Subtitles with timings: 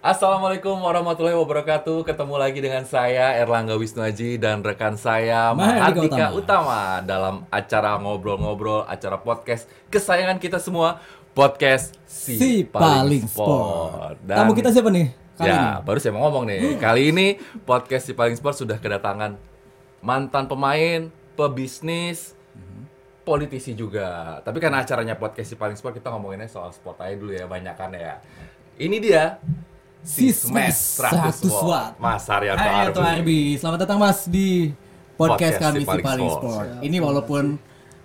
[0.00, 2.08] Assalamualaikum warahmatullahi wabarakatuh.
[2.08, 6.32] Ketemu lagi dengan saya Erlangga Wisnuaji dan rekan saya Mahardika Utama.
[6.32, 6.80] Utama.
[7.04, 11.04] dalam acara ngobrol-ngobrol, acara podcast kesayangan kita semua,
[11.36, 14.24] podcast Si, Si Paling Sport.
[14.24, 15.68] Dan- Tamu kita siapa nih kali ya, ini?
[15.68, 15.84] Hmm.
[15.84, 16.60] baru saya mau ngomong nih.
[16.80, 17.26] Kali ini
[17.60, 19.36] podcast Si Paling Sport sudah kedatangan
[20.00, 22.88] mantan pemain, pebisnis, Hmm.
[23.20, 24.40] politisi juga.
[24.40, 27.92] Tapi karena acaranya podcast Si Paling Sport kita ngomonginnya soal sport aja dulu ya, banyakan
[27.92, 28.16] ya.
[28.80, 29.36] Ini dia
[30.00, 31.92] Si Smash 100 watt.
[32.00, 33.00] Mas Haryanto Hai Arbi.
[33.04, 34.72] Arbi, selamat datang Mas di
[35.20, 36.40] podcast, Podcast kami Si Paling Paling Sport.
[36.40, 36.68] Sport.
[36.80, 37.44] Ini walaupun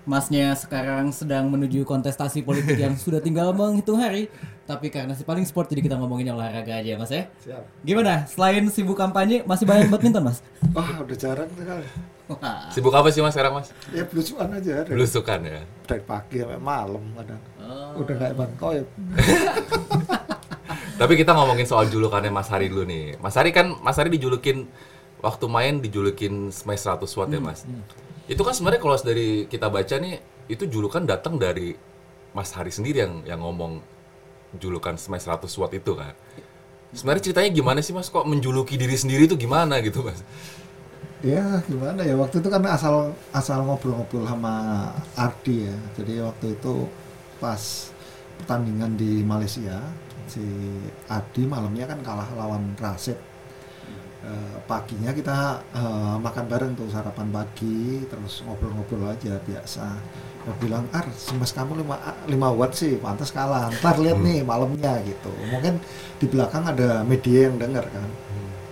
[0.05, 4.29] Masnya sekarang sedang menuju kontestasi politik yang sudah tinggal menghitung hari,
[4.69, 7.25] tapi karena Si Paling Sport jadi kita ngomongin olahraga aja Mas ya.
[7.41, 7.63] Siap.
[7.81, 8.27] Gimana?
[8.29, 10.43] Selain sibuk kampanye, masih banyak badminton Mas?
[10.75, 11.87] Wah, udah jarang sekali.
[12.29, 12.69] Wah.
[12.75, 13.71] Sibuk apa sih Mas sekarang Mas?
[13.95, 15.61] Ya belusukan aja Belusukan ya.
[15.87, 17.41] dari pagi sampai malam kadang.
[17.63, 18.03] Oh.
[18.03, 18.87] Udah kayak Bang Koyep.
[20.95, 23.19] Tapi kita ngomongin soal julukannya Mas Hari dulu nih.
[23.19, 24.63] Mas Hari kan Mas Hari dijulukin
[25.19, 27.67] waktu main dijulukin Smash 100 watt ya Mas.
[28.31, 31.75] Itu kan sebenarnya kalau dari kita baca nih itu julukan datang dari
[32.31, 33.83] Mas Hari sendiri yang yang ngomong
[34.55, 36.15] julukan Smash 100 watt itu kan.
[36.95, 40.23] Sebenarnya ceritanya gimana sih Mas kok menjuluki diri sendiri itu gimana gitu Mas?
[41.19, 45.75] Ya gimana ya waktu itu kan asal asal ngobrol-ngobrol sama Ardi ya.
[45.99, 46.87] Jadi waktu itu
[47.43, 47.91] pas
[48.39, 49.83] pertandingan di Malaysia
[50.27, 50.45] si
[51.07, 53.17] Ardi malamnya kan kalah lawan Rasid.
[54.25, 59.85] Eh, paginya kita eh, makan bareng tuh sarapan pagi terus ngobrol-ngobrol aja biasa.
[60.45, 63.69] Dia bilang, Ar, smash kamu 5, 5 watt sih, pantas kalah.
[63.81, 65.33] Ntar lihat nih malamnya gitu.
[65.49, 65.81] Mungkin
[66.21, 68.09] di belakang ada media yang dengar kan.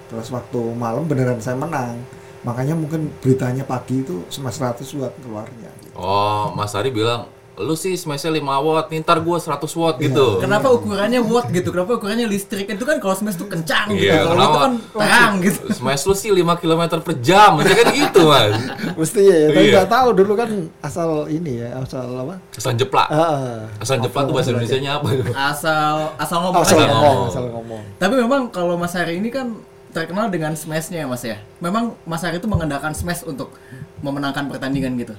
[0.10, 1.98] Terus waktu malam beneran saya menang.
[2.46, 5.70] Makanya mungkin beritanya pagi itu smash 100 watt keluarnya.
[5.82, 5.98] Gitu.
[5.98, 10.42] Oh, Mas Hari bilang, lu sih Smash-nya 5 watt, nih ntar gua 100 watt gitu.
[10.42, 11.70] Kenapa ukurannya watt gitu?
[11.70, 12.66] Kenapa ukurannya listrik?
[12.66, 14.10] Itu kan kalau smash tuh kencang gitu.
[14.10, 15.62] Iya, Kalau itu kan terang gitu.
[15.70, 18.58] Smash lu sih 5 km per jam, aja kan gitu Mas.
[18.98, 19.74] Mesti ya, tapi Iya.
[19.78, 20.50] nggak tahu dulu kan
[20.82, 22.36] asal ini ya, asal apa?
[22.50, 23.08] Kesan jeplak.
[23.08, 25.08] Ah, Kesan jeplak tuh bahasa Indonesia-nya apa?
[25.54, 26.90] Asal asal ngomong asal aja.
[26.90, 27.18] ngomong.
[27.30, 27.82] asal ngomong.
[28.02, 29.54] Tapi memang kalau Mas Hari ini kan
[29.94, 31.38] terkenal dengan smashnya ya Mas ya.
[31.62, 33.54] Memang Mas Hari itu mengandalkan smash untuk
[34.02, 35.14] memenangkan pertandingan gitu.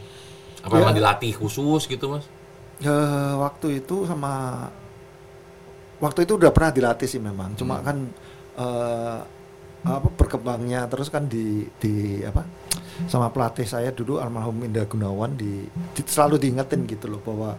[0.65, 0.99] Apa emang Iya.
[0.99, 2.25] dilatih khusus gitu Mas?
[2.81, 2.91] Eh,
[3.37, 4.67] waktu itu sama
[5.97, 7.85] waktu itu udah pernah dilatih sih memang cuma Hmm.
[7.85, 7.97] kan
[8.55, 9.19] eh,
[9.85, 12.41] apa berkembangnya terus kan di di apa
[13.05, 17.55] sama pelatih saya dulu almarhum Indah Gunawan di, di- selalu diingetin gitu loh bahwa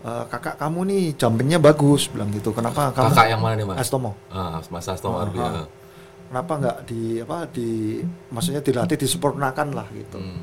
[0.00, 3.78] eh, kakak kamu nih jumpingnya bagus bilang gitu kenapa kamu Kakak yang mana nih Mas?
[3.80, 5.38] Astomo Ah, Mas Asto Oh, Arbi.
[5.38, 5.50] ah.
[5.52, 5.64] ya.
[6.28, 7.68] kenapa nggak di apa di
[8.28, 10.40] maksudnya dilatih disempurnakan lah gitu Hmm.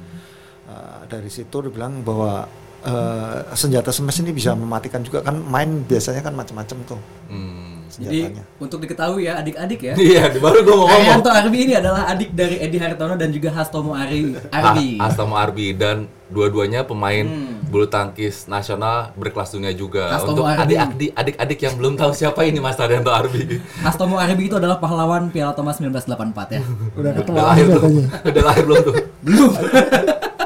[0.69, 2.46] Uh, dari situ dia bilang bahwa
[2.84, 7.85] uh, senjata smash ini bisa mematikan juga kan main biasanya kan macam-macam tuh Hmm.
[7.91, 8.44] Jadi senjatanya.
[8.57, 9.94] untuk diketahui ya adik-adik ya.
[9.96, 10.94] Iya, baru gua mau ngomong.
[11.00, 14.97] Arianto Arbi ini adalah adik dari Edi Hartono dan juga Hastomo Ari Arbi.
[14.97, 17.66] Ah, Astomo Arbi dan dua-duanya pemain Hmm.
[17.66, 20.09] bulu tangkis nasional berkelas dunia juga.
[20.12, 20.74] Astomo Untuk Arbi.
[20.74, 23.57] adik-adik adik-adik yang belum tahu siapa ini Mas Arianto Arbi.
[23.80, 26.13] Hastomo Arbi itu adalah pahlawan Piala Thomas 1984
[26.51, 26.62] ya.
[27.00, 27.81] udah ketemu Udah lahir tuh.
[28.24, 28.96] Udah lahir belum tuh?
[29.19, 29.50] Belum.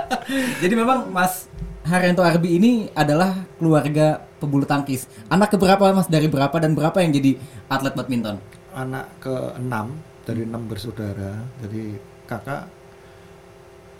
[0.64, 1.48] Jadi memang Mas
[1.84, 5.06] Haryanto Arbi ini adalah keluarga pebulu tangkis.
[5.28, 7.36] Anak keberapa Mas dari berapa dan berapa yang jadi
[7.68, 8.40] atlet badminton?
[8.74, 9.94] anak ke enam
[10.26, 12.64] dari enam bersaudara jadi kakak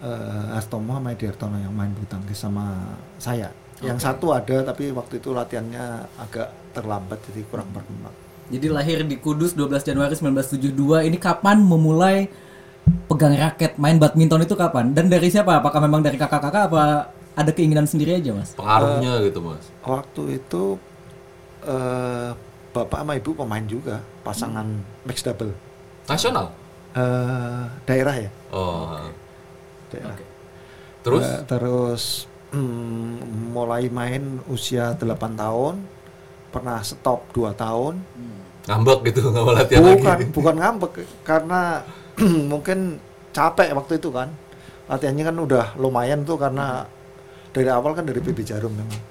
[0.02, 3.54] uh, Astomo sama Edi Hartono yang main bulu tangkis sama saya
[3.84, 4.06] yang Oke.
[4.06, 9.56] satu ada tapi waktu itu latihannya agak terlambat jadi kurang berkembang Jadi lahir di Kudus
[9.56, 11.08] 12 Januari 1972.
[11.08, 12.28] Ini kapan memulai
[13.06, 14.92] pegang raket main badminton itu kapan?
[14.92, 15.58] Dan dari siapa?
[15.58, 16.84] Apakah memang dari kakak-kakak apa
[17.34, 18.54] ada keinginan sendiri aja, Mas?
[18.54, 19.66] Pengaruhnya gitu, Mas.
[19.82, 20.78] waktu itu
[21.62, 22.30] eh
[22.70, 24.66] bapak sama ibu pemain juga pasangan
[25.04, 25.54] mix double
[26.04, 26.52] Nasional.
[26.92, 29.00] Eh daerah ya Oh.
[29.88, 30.18] daerah
[31.04, 32.04] Terus Eh, terus
[32.52, 33.14] mm,
[33.50, 35.76] mulai main usia 8 tahun
[36.50, 37.98] pernah stop 2 tahun
[38.64, 40.26] ngambek gitu nggak mau latihan bukan lagi.
[40.32, 41.62] bukan ngambek karena
[42.52, 42.98] mungkin
[43.30, 44.30] capek waktu itu kan
[44.86, 46.86] latihannya kan udah lumayan tuh karena
[47.50, 49.02] dari awal kan dari PB Jarum memang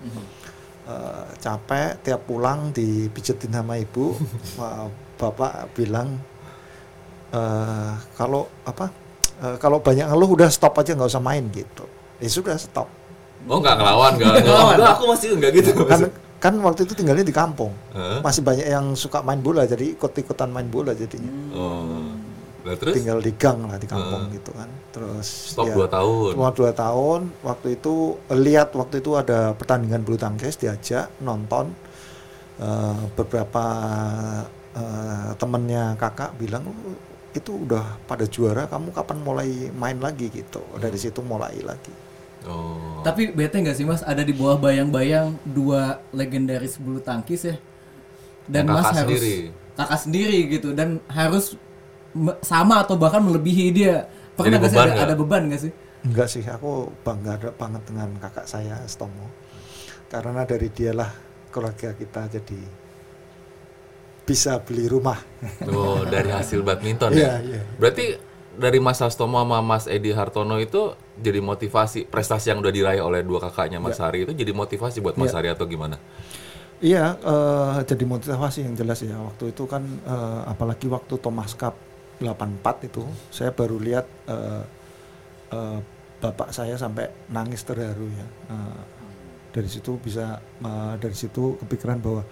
[0.83, 4.19] Eh, capek tiap pulang dipijetin sama ibu
[4.59, 6.19] Wah, bapak bilang
[7.31, 8.91] eh kalau apa
[9.39, 11.87] eh, kalau banyak ngeluh udah stop aja nggak usah main gitu
[12.19, 12.91] ya sudah stop
[13.47, 14.43] Oh nggak ngelawan nggak.
[14.43, 14.77] Ngelawan.
[14.95, 15.71] Aku masih nggak gitu.
[15.83, 16.01] kan
[16.39, 18.19] kan waktu itu tinggalnya di kampung Hah?
[18.19, 22.11] masih banyak yang suka main bola jadi ikut-ikutan main bola jadinya Oh.
[22.63, 24.39] Nah, terus tinggal di gang lah di kampung Heeh.
[24.39, 26.31] gitu kan terus stop ya, 2 tahun.
[26.39, 27.95] cuma dua tahun waktu itu
[28.31, 31.75] lihat waktu itu ada pertandingan bulu tangkis diajak nonton
[32.63, 33.65] Eh, beberapa
[34.73, 36.95] eh, temennya kakak bilang "Oh,
[37.33, 41.05] itu udah pada juara kamu kapan mulai main lagi gitu dari Hmm.
[41.05, 41.93] situ mulai lagi
[42.43, 42.99] Oh.
[43.07, 47.57] Tapi bete nggak sih mas ada di bawah bayang-bayang dua legendaris bulu tangkis ya
[48.51, 49.37] dan Yang mas kakak harus sendiri.
[49.73, 51.55] kakak sendiri gitu dan harus
[52.41, 55.73] sama atau bahkan melebihi dia pernah Jadi nggak sih beban ada, ada beban nggak sih
[56.03, 56.71] enggak sih aku
[57.01, 59.27] bangga banget dengan kakak saya Stomo
[60.09, 61.09] karena dari dialah
[61.49, 62.61] keluarga kita jadi
[64.23, 65.19] bisa beli rumah
[65.67, 67.59] Oh, dari hasil badminton Iya, ya.
[67.59, 67.61] iya.
[67.77, 68.07] Berarti
[68.53, 73.25] dari Mas Hastomo sama Mas Edi Hartono itu jadi motivasi prestasi yang udah diraih oleh
[73.27, 74.05] dua kakaknya Mas Iya.
[74.07, 75.99] Hari itu jadi motivasi buat Mas Hari atau gimana?
[76.79, 79.15] Iya, eh, jadi motivasi yang jelas ya.
[79.15, 81.75] Waktu itu kan, eh, apalagi waktu Thomas Cup
[82.23, 83.03] 84 itu,
[83.35, 84.65] saya baru lihat eh,
[85.53, 85.79] eh,
[86.23, 88.27] bapak saya sampai nangis terharu ya.
[88.55, 88.81] Eh,
[89.53, 92.23] dari situ bisa, eh, dari situ kepikiran bahwa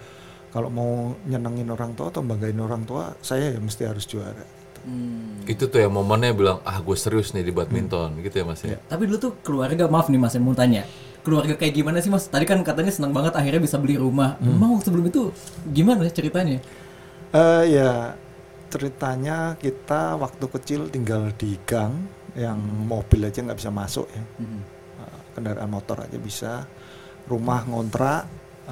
[0.51, 0.91] kalau mau
[1.27, 4.43] nyenengin orang tua atau banggain orang tua, saya ya mesti harus juara.
[4.81, 5.45] Hmm.
[5.45, 8.81] Itu tuh ya momennya bilang ah gue serius nih di badminton gitu ya Mas ya.
[8.89, 10.89] Tapi dulu tuh keluarga maaf nih mas yang mau tanya
[11.21, 12.25] keluarga kayak gimana sih mas?
[12.27, 14.37] Tadi kan katanya senang banget akhirnya bisa beli rumah.
[14.41, 14.57] Hmm.
[14.57, 15.29] Emang sebelum itu
[15.69, 16.59] gimana ceritanya?
[17.31, 18.17] Eh ya
[18.71, 22.57] ceritanya kita waktu kecil tinggal di gang yang
[22.87, 24.23] mobil aja nggak bisa masuk ya.
[24.39, 24.61] Hmm.
[25.03, 26.63] Uh, kendaraan motor aja bisa.
[27.27, 28.21] Rumah ngontrak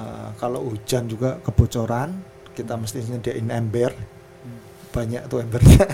[0.00, 2.16] uh, kalau hujan juga kebocoran
[2.56, 3.92] kita mesti nyediain ember.
[4.90, 5.84] Banyak tuh embernya.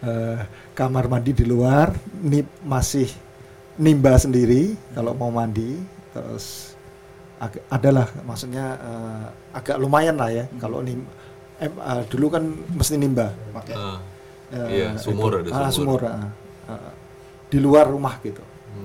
[0.00, 0.40] Uh,
[0.78, 3.10] kamar mandi di luar nip masih
[3.76, 5.76] nimba sendiri kalau mau mandi.
[6.14, 6.78] Terus
[7.42, 9.26] ag- adalah maksudnya uh,
[9.58, 11.02] agak lumayan lah ya kalau nim
[11.60, 13.98] em, uh, dulu kan mesti nimba pakai Ah,
[14.50, 15.48] uh, iya, sumur itu.
[15.48, 16.00] ada Ah, sumur.
[16.00, 16.28] sumur uh,
[16.66, 16.92] uh,
[17.46, 18.40] di luar rumah gitu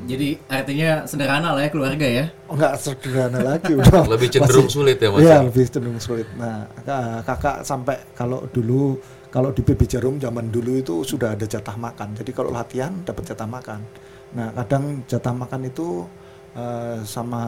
[0.06, 2.26] Jadi artinya sederhana lah ya keluarga ya.
[2.46, 5.20] Oh, nggak sederhana lagi udah Lebih cenderung masih- sulit ya Mas.
[5.20, 5.38] Iya ya?
[5.42, 6.28] lebih cenderung sulit.
[6.34, 8.98] Nah ka- kakak sampai kalau dulu
[9.30, 12.12] kalau di PB Jarum zaman dulu itu sudah ada jatah makan.
[12.14, 13.80] Jadi kalau latihan dapat jatah makan.
[14.34, 15.88] Nah kadang jatah makan itu
[16.54, 17.42] eh, sama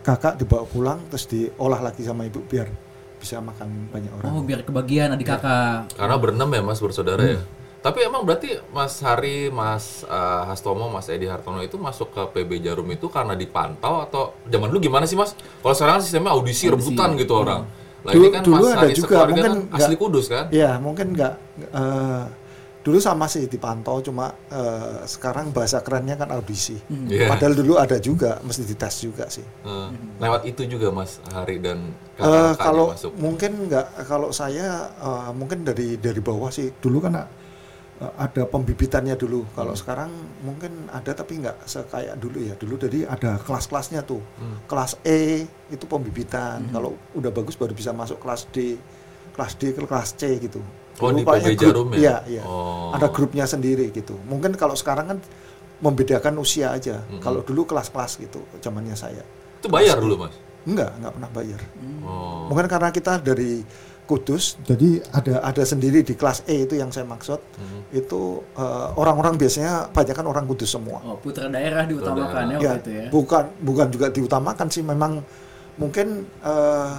[0.00, 2.68] kakak dibawa pulang terus diolah lagi sama ibu biar
[3.24, 4.28] bisa makan banyak orang.
[4.28, 5.88] Oh biar kebagian adik kakak.
[5.96, 7.40] Karena berenam ya Mas bersaudara ya.
[7.40, 7.62] Hmm.
[7.80, 12.60] Tapi emang berarti Mas Hari, Mas eh, Hastomo, Mas Edi Hartono itu masuk ke PB
[12.60, 15.32] Jarum itu karena dipantau atau zaman dulu gimana sih Mas?
[15.60, 17.64] Kalau sekarang sistemnya audisi, rebutan gitu orang.
[18.04, 20.44] Nah Dulu- ini kan dulu Mas ada Hari juga, mungkin kan nggak- asli kudus kan?
[20.52, 21.32] Iya mungkin nggak
[21.72, 22.24] eh,
[22.84, 26.76] dulu sama sih dipantau cuma eh, sekarang bahasa kerennya kan audisi.
[27.08, 27.32] Iya.
[27.32, 29.40] Padahal dulu ada juga mesti dites juga sih.
[29.40, 29.88] Eh,
[30.20, 33.12] lewat itu juga Mas Hari dan Eh, kakak-kakaknya kalau masuk.
[33.16, 36.68] mungkin nggak kalau saya eh, mungkin dari dari bawah sih.
[36.76, 37.28] Dulu kan eh,
[38.20, 39.48] ada pembibitannya dulu.
[39.56, 40.12] Kalau sekarang
[40.44, 42.52] mungkin ada tapi nggak sekaya dulu ya.
[42.52, 44.20] Dulu jadi ada kelas-kelasnya tuh.
[44.68, 46.68] Kelas E itu pembibitan.
[46.68, 48.76] Kalau udah bagus baru bisa masuk kelas D
[49.32, 50.60] kelas D ke kelas C gitu
[50.96, 51.96] Oh, di PB grup- Jarum ya?
[51.96, 52.90] iya iya Oh.
[52.90, 55.18] ada grupnya sendiri gitu mungkin kalau sekarang kan
[55.76, 59.22] membedakan usia aja kalau dulu kelas-kelas gitu zamannya saya
[59.56, 60.34] Itu bayar dulu Mas?
[60.64, 61.60] enggak enggak pernah bayar
[62.00, 62.46] Oh.
[62.46, 63.64] Mungkin karena kita dari
[64.04, 67.40] Kudus, jadi ada ada sendiri di kelas E itu yang saya maksud.
[67.88, 71.00] Itu eh, orang-orang biasanya banyak kan orang Kudus semua.
[71.02, 73.06] Oh putra daerah diutamakan ya ya, waktu itu ya.
[73.08, 75.24] bukan bukan juga diutamakan sih, memang
[75.74, 76.94] mungkin eh,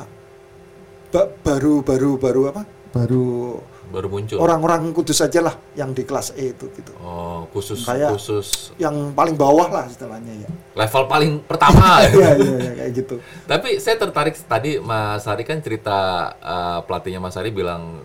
[1.07, 2.64] ba- baru baru baru apa?
[2.90, 3.61] Baru
[3.95, 4.35] Baru muncul.
[4.37, 6.92] orang-orang Kudus aja lah yang di kelas E itu gitu.
[6.99, 10.49] Oh, khusus Kayak- khusus Yang paling bawah lah istilahnya ya.
[10.75, 12.04] level paling pertama.
[12.06, 13.16] Iya iya iya, kayak gitu.
[13.45, 15.97] Tapi saya tertarik tadi Mas Hari kan cerita
[16.35, 18.04] eh, pelatihnya Mas Hari bilang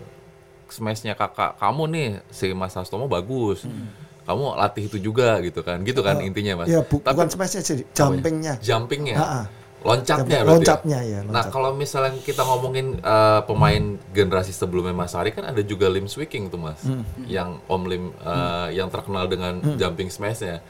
[0.67, 3.67] smashnya kakak kamu nih si Mas Hastomo bagus.
[4.21, 5.81] Kamu latih itu juga gitu kan.
[5.81, 6.69] Gitu kan intinya Mas.
[6.69, 8.55] Ya bu- Tapi bukan smashnya sih, jumpingnya.
[8.59, 9.17] jumpingnya.
[9.17, 9.41] Ha-ha.
[9.81, 10.51] Loncatnya berarti.
[10.61, 11.49] loncatnya ya, Nah, loncat.
[11.49, 16.47] kalau misalnya kita ngomongin eh, pemain generasi sebelumnya Mas Hari kan ada juga Lim Swiking
[16.47, 16.77] tuh Mas.
[16.81, 17.01] Hmm.
[17.25, 20.61] Yang Om Lim eh, yang terkenal dengan jumping smashnya.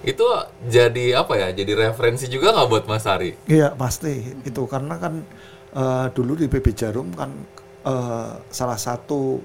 [0.00, 0.22] Itu
[0.64, 1.48] jadi apa ya?
[1.50, 3.34] Jadi referensi juga nggak buat Mas Hari?
[3.46, 5.26] Iya pasti itu karena kan
[5.72, 7.34] eh, dulu di PB Jarum kan
[7.82, 9.42] eh, salah satu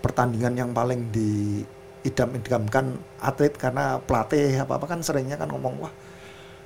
[0.00, 5.92] pertandingan yang paling diidam-idamkan atlet karena pelatih apa apa kan seringnya kan ngomong wah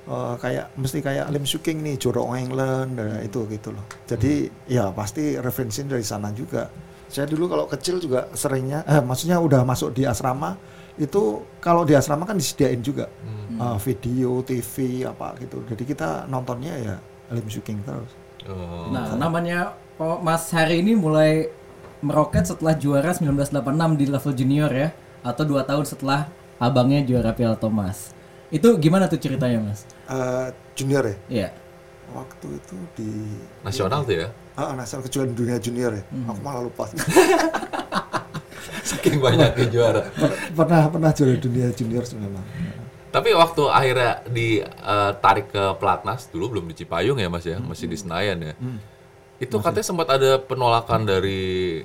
[0.07, 3.83] eh, kayak mesti kayak Lim Suking nih Jorok England nah, itu gitu loh.
[4.07, 6.69] Jadi ya pasti referensi dari sana juga.
[7.09, 10.55] Saya dulu kalau kecil juga seringnya eh, maksudnya udah masuk di asrama
[10.99, 13.09] itu kalau di asrama kan disediain juga
[13.55, 15.65] eh, video, TV apa gitu.
[15.65, 16.95] Jadi kita nontonnya ya
[17.33, 18.11] Lim Suking terus.
[18.47, 18.93] Oh.
[18.93, 21.51] Nah namanya oh, Mas Hari ini mulai
[21.99, 24.89] meroket setelah juara 1986 di level junior ya
[25.19, 28.15] atau dua tahun setelah abangnya juara Piala Thomas.
[28.49, 29.85] Itu gimana tuh ceritanya Mas?
[30.09, 31.17] Eh, junior ya.
[31.29, 31.49] Iya.
[32.09, 33.09] waktu itu di
[33.61, 34.27] Nasional tuh ya.
[34.57, 36.03] ah, nasional kejuaraan dunia junior ya.
[36.09, 36.33] Hmm.
[36.33, 36.89] Aku malah lupa.
[38.89, 40.01] Saking banyaknya juara.
[40.57, 42.41] pernah pernah juara dunia junior memang.
[43.09, 47.97] Tapi waktu akhirnya ditarik ke Platnas dulu belum di Cipayung ya Mas ya, masih di
[47.97, 48.53] Senayan ya.
[49.37, 51.81] Itu katanya sempat ada penolakan dari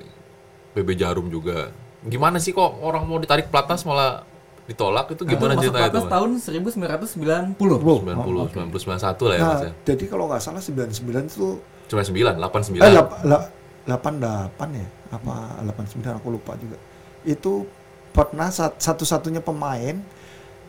[0.73, 1.69] PB Jarum juga.
[2.01, 4.25] Gimana sih kok orang mau ditarik Platnas malah
[4.65, 6.01] ditolak itu gimana Masuk ceritanya itu?
[6.07, 7.53] Tahun 1990.
[7.79, 7.97] Wow.
[8.01, 9.71] 90, 90, 91 lah ya Nah, Mas ya.
[9.85, 10.89] jadi kalau nggak salah 99
[11.27, 11.49] itu
[11.85, 12.81] 99, 89.
[12.81, 13.47] eh lap- la-
[13.85, 16.81] 88 ya apa 89 aku lupa juga.
[17.21, 17.69] Itu
[18.09, 20.01] pernah sat- satu-satunya pemain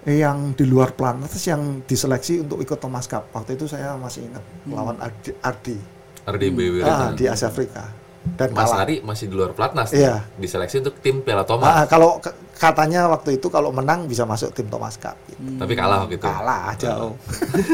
[0.04, 3.32] yang di luar Platnas yang diseleksi untuk ikut Thomas Cup.
[3.32, 5.76] Waktu itu saya masih ingat lawan Ardi, Ardi
[6.22, 7.12] RDBW ah, Renan.
[7.14, 7.86] di Asia Afrika
[8.34, 8.82] dan Mas kalah.
[8.82, 9.94] Ari masih di luar Platnas.
[9.94, 10.26] Iya.
[10.36, 11.70] Diseleksi untuk tim Piala Thomas.
[11.70, 12.18] Ah, kalau
[12.58, 15.14] katanya waktu itu kalau menang bisa masuk tim Thomas Cup.
[15.30, 15.38] gitu.
[15.38, 16.26] Tapi kalah waktu itu.
[16.26, 17.14] Kalah jauh.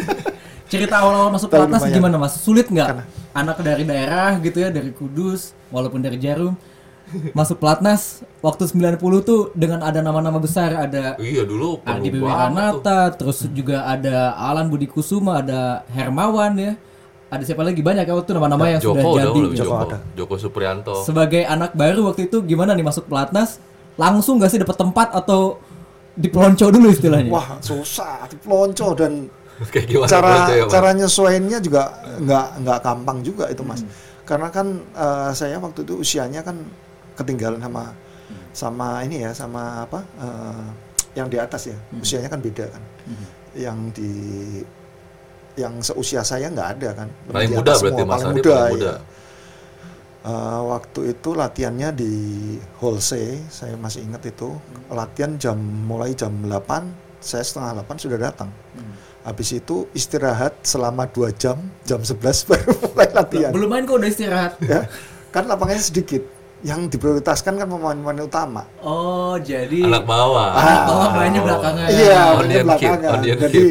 [0.73, 1.92] Cerita awal-awal masuk lumayan.
[1.92, 2.32] gimana Mas?
[2.40, 3.04] Sulit nggak?
[3.37, 6.56] Anak dari daerah gitu ya, dari Kudus, walaupun dari Jarum.
[7.37, 12.09] Masuk Platnas waktu 90 tuh dengan ada nama-nama besar, ada Iya dulu tuh.
[12.09, 16.73] Wiranata, terus juga ada Alan Budi Kusuma, ada Hermawan ya.
[17.33, 19.41] Ada siapa lagi banyak ya waktu itu nama-nama yang Joko sudah udah jadi.
[19.49, 19.65] gitu.
[19.65, 19.77] Joko.
[19.81, 19.99] ada.
[20.12, 20.95] Joko Suprianto.
[21.01, 23.57] Sebagai anak baru waktu itu gimana nih masuk Platnas?
[23.97, 25.57] Langsung gak sih dapat tempat atau
[26.12, 27.33] dipelonco dulu istilahnya?
[27.33, 29.33] Wah, susah, pelonco dan
[29.73, 30.71] Kayak gimana cara ya, Mas?
[30.71, 31.83] cara nyesuaiinnya juga
[32.19, 33.71] nggak nggak gampang juga itu Hmm.
[33.71, 33.81] mas
[34.23, 36.57] karena kan eh, saya waktu itu usianya kan
[37.15, 37.93] ketinggalan sama
[38.51, 40.65] sama ini ya sama apa eh,
[41.15, 42.01] yang di atas ya Hmm.
[42.01, 42.83] usianya kan beda kan
[43.55, 44.11] yang di
[45.59, 48.73] yang seusia saya nggak ada kan Paling Di muda berarti semua, Mas paling muda, paling
[48.73, 48.92] muda.
[48.92, 49.21] iya.
[50.23, 52.12] Eh, waktu itu latihannya di
[52.78, 54.54] Holse, saya masih ingat itu.
[54.87, 58.47] Latihan jam mulai jam 8, saya setengah 8 sudah datang.
[59.26, 62.23] Habis itu istirahat selama 2 jam, jam 11
[62.54, 63.50] baru mulai latihan.
[63.50, 64.52] Belum main kok udah istirahat.
[64.62, 64.87] Ya,
[65.35, 66.23] kan lapangannya sedikit.
[66.62, 68.62] Yang diprioritaskan kan pemain-pemain utama.
[68.87, 70.54] Oh, jadi Anak bawah.
[70.54, 71.87] anak bawah mainnya belakangan.
[71.90, 73.19] Iya, mainnya belakangan.
[73.19, 73.64] Jadi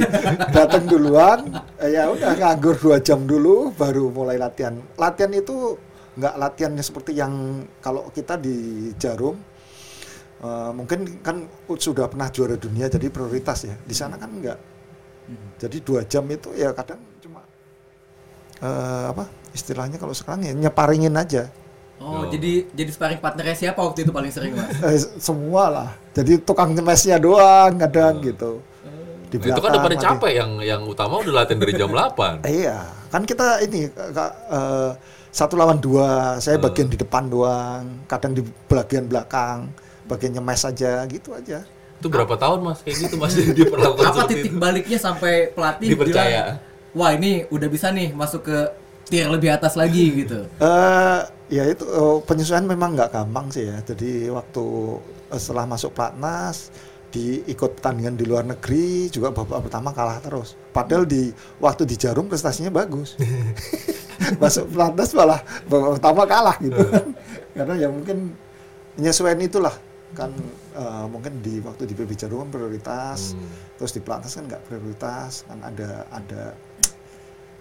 [0.52, 1.40] datang duluan,
[1.80, 4.76] eh, ya udah nganggur 2 jam dulu, baru mulai latihan.
[5.00, 5.80] Latihan itu
[6.12, 9.40] nggak latihannya seperti yang kalau kita di Jarum
[10.44, 14.60] eh, mungkin kan sudah pernah juara dunia jadi prioritas ya di sana kan enggak
[15.56, 17.40] jadi dua jam itu ya kadang cuma
[18.60, 19.24] eh, apa
[19.56, 21.48] istilahnya kalau sekarang ya nyeparingin aja
[22.02, 24.74] Oh, jadi jadi sparring partnernya siapa waktu itu paling sering, Mas?
[24.82, 28.58] Eh, semua lah jadi tukang ngemesnya doang kadang gitu
[29.30, 30.06] di Nah, itu kan udah pada mati.
[30.06, 32.44] capek yang yang utama udah latihan dari jam 8.
[32.52, 32.78] Iya,
[33.08, 34.92] kan kita ini Kak, eh,
[35.32, 36.66] satu lawan dua, saya Hmm.
[36.66, 39.72] bagian di depan doang, kadang di bagian belakang,
[40.04, 41.64] bagian nyemes aja gitu aja.
[41.96, 43.32] Itu berapa tahun Mas kayak gitu Mas
[43.62, 44.58] diperlakukan Apa titik itu?
[44.58, 46.28] baliknya sampai pelatih Dipercaya.
[46.28, 46.60] bilang,
[46.92, 48.58] wah ini udah bisa nih masuk ke
[49.06, 50.44] tier lebih atas lagi gitu.
[50.58, 51.20] Eh,
[51.52, 53.78] ya itu eh, penyesuaian memang nggak gampang sih ya.
[53.84, 54.64] Jadi waktu
[55.30, 56.72] eh, setelah masuk platnas,
[57.12, 60.56] di ikut pertandingan di luar negeri juga babak pertama kalah terus.
[60.72, 61.28] Padahal di
[61.60, 63.20] waktu di Jarum prestasinya bagus.
[64.42, 67.08] masuk platnas malah babak pertama kalah gitu kan.
[67.52, 68.32] Karena ya mungkin
[68.96, 69.76] penyesuaian itulah
[70.16, 70.32] kan
[70.76, 73.48] eh, mungkin di waktu di PB Jarum kan prioritas, Hmm.
[73.76, 76.56] terus di platnas kan nggak prioritas, kan ada ada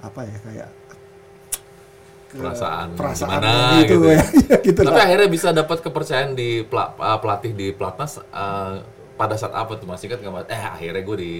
[0.00, 0.70] apa ya kayak
[2.30, 4.06] Perasaan, perasaan gimana gitu, gitu.
[4.06, 4.22] ya,
[4.70, 5.04] gitu Tapi lah.
[5.04, 8.78] akhirnya bisa dapat kepercayaan di pela- uh, pelatih di Platnas uh,
[9.14, 10.46] pada saat apa tuh Mas ingat nggak Mas?
[10.46, 11.32] Eh akhirnya gue di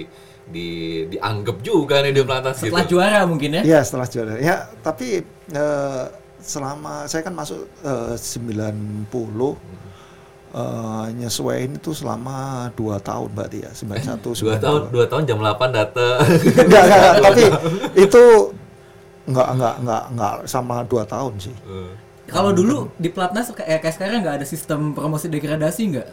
[0.50, 0.68] di
[1.06, 2.98] dianggap juga nih di Platnas Setelah gitu.
[2.98, 3.62] juara mungkin ya.
[3.62, 4.34] Iya setelah juara.
[4.36, 6.04] Ya tapi eh,
[6.42, 9.06] selama saya kan masuk eh, 90
[10.50, 15.70] eh, nyesuaiin itu selama dua tahun berarti ya 91 Dua tahun, dua tahun jam 8
[15.70, 16.18] datang.
[16.18, 17.42] enggak, enggak, enggak, tapi
[17.96, 18.22] itu
[19.24, 21.54] enggak enggak enggak enggak sama dua tahun sih.
[21.66, 21.92] Eh,
[22.26, 26.08] Kalau dulu di Platnas kayak kayak sekarang nggak ada sistem promosi degradasi nggak?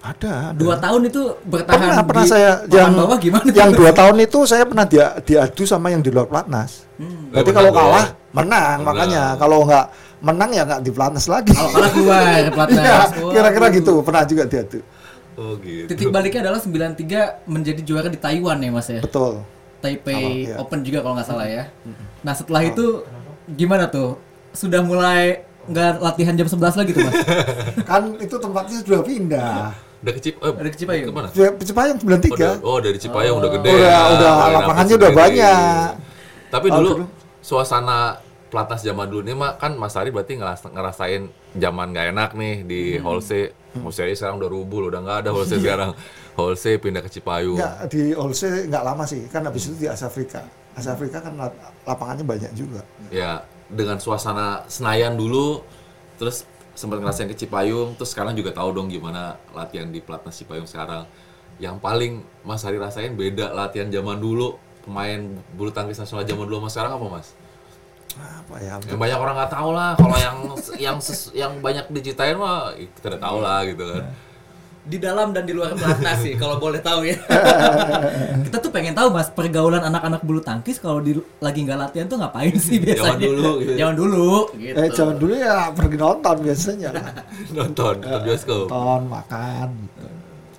[0.00, 0.56] Ada, ada.
[0.56, 3.44] Dua tahun itu bertahan pernah pernah di saya yang bawah gimana?
[3.52, 6.88] yang dua tahun itu saya pernah dia diadu sama yang di luar platnas.
[6.96, 7.28] Hmm.
[7.30, 8.12] Berarti Eh, kalau menang kalah ya?
[8.32, 8.78] menang, Menang.
[8.82, 9.86] makanya kalau enggak
[10.20, 11.52] menang ya enggak di platnas lagi.
[11.52, 13.08] Kalau kalah keluar Platnas.
[13.14, 13.30] Wah.
[13.30, 14.80] kira-kira gitu pernah juga diadu.
[15.36, 15.86] Oh gitu.
[15.86, 16.96] Titik baliknya adalah 93
[17.46, 19.00] menjadi juara di Taiwan ya Mas ya.
[19.00, 19.44] Betul.
[19.80, 20.56] Taipei iya.
[20.56, 21.64] Open juga kalau nggak salah ya.
[22.20, 23.04] Nah setelah itu
[23.48, 24.20] gimana tuh?
[24.52, 27.14] Sudah mulai nggak latihan jam 11 lagi tuh mas?
[27.88, 29.54] kan itu tempatnya sudah pindah.
[30.00, 31.06] Udah ke Cip, eh, ke Cipayung?
[31.08, 31.28] Ke mana?
[31.28, 32.64] Sudah Cipayung Oh, udah- 93.
[32.64, 33.70] oh dari Cipayung udah gede.
[33.72, 35.88] Udah- ya, udah lapangannya apa udah banyak.
[36.50, 37.04] Tapi Oh, dulu dulu.
[37.40, 37.98] suasana
[38.50, 41.22] Platnas zaman dulu ini mah kan Mas Ari berarti ngeras- ngerasain
[41.54, 43.06] zaman nggak enak nih di Hmm.
[43.06, 43.54] Holse.
[43.72, 45.94] Holse sekarang udah rubuh, udah nggak ada Holse sekarang.
[46.34, 47.54] Holse pindah ke Cipayung.
[47.54, 50.42] Enggak di Olse enggak lama sih, kan habis itu di Asia Afrika.
[50.72, 51.54] Asia Afrika kan lap-
[51.84, 52.82] lapangannya banyak juga.
[53.08, 55.62] Ya, dengan suasana Senayan dulu,
[56.16, 56.42] terus
[56.72, 61.06] sempat ngerasain ke Cipayung, terus sekarang juga tahu dong gimana latihan di Platnas Cipayung sekarang.
[61.56, 65.20] Yang paling Mas Hari rasain beda latihan zaman dulu, pemain
[65.52, 67.28] bulu tangkis nasional zaman dulu sama sekarang apa Mas?
[68.16, 68.74] Apa ya?
[68.82, 70.36] Yang banyak orang nggak tahu lah, kalau yang
[70.76, 74.04] yang ses- yang banyak diceritain mah kita udah tahu lah gitu kan.
[74.80, 77.12] Di dalam dan di luar pelatnas sih kalau boleh tahu ya.
[78.48, 82.16] Kita tuh pengen tahu Mas pergaulan anak-anak bulu tangkis kalau di lagi nggak latihan tuh
[82.16, 83.12] ngapain sih biasanya?
[83.12, 83.72] Zaman dulu gitu.
[83.76, 84.76] Zaman dulu gitu.
[84.80, 86.90] Eh zaman dulu ya pergi nonton biasanya.
[87.60, 88.66] Nonton, nonton bioskop.
[88.66, 90.06] nonton, makan gitu.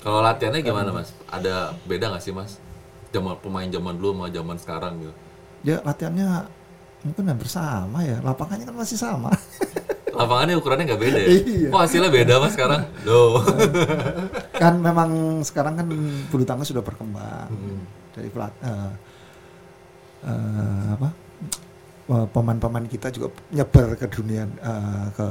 [0.05, 1.09] Kalau latihannya gimana Mas?
[1.25, 2.61] Ada beda nggak sih Mas?
[3.09, 5.13] Zaman pemain zaman dulu sama zaman sekarang gitu.
[5.65, 6.45] Ya latihannya
[7.01, 8.17] mungkin hampir sama ya.
[8.21, 9.31] Lapangannya kan masih sama.
[10.19, 11.29] Lapangannya ukurannya nggak beda ya?
[11.39, 11.67] Iya.
[11.71, 12.81] Kok hasilnya beda mas sekarang?
[13.07, 13.39] Loh.
[14.61, 15.09] kan memang
[15.41, 15.85] sekarang kan
[16.29, 17.81] bulu tangkis sudah berkembang Hmm.
[18.11, 18.91] dari pelat eh,
[20.27, 21.09] eh, apa
[22.11, 25.27] eh, pemain-pemain kita juga nyebar ke dunia eh, ke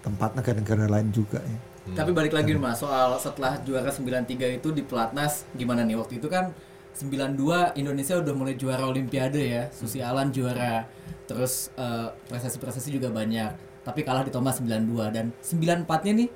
[0.00, 1.58] tempat negara-negara lain juga ya.
[1.90, 6.20] Tapi balik lagi nih Mas soal setelah juara 93 itu di pelatnas gimana nih waktu
[6.20, 6.52] itu kan
[7.00, 9.64] 92 Indonesia udah mulai juara olimpiade ya.
[9.72, 10.84] Susi Alan juara.
[11.24, 13.80] Terus eh, prestasi-prestasi juga banyak.
[13.80, 16.28] Tapi kalah di Thomas 92 dan 94-nya nih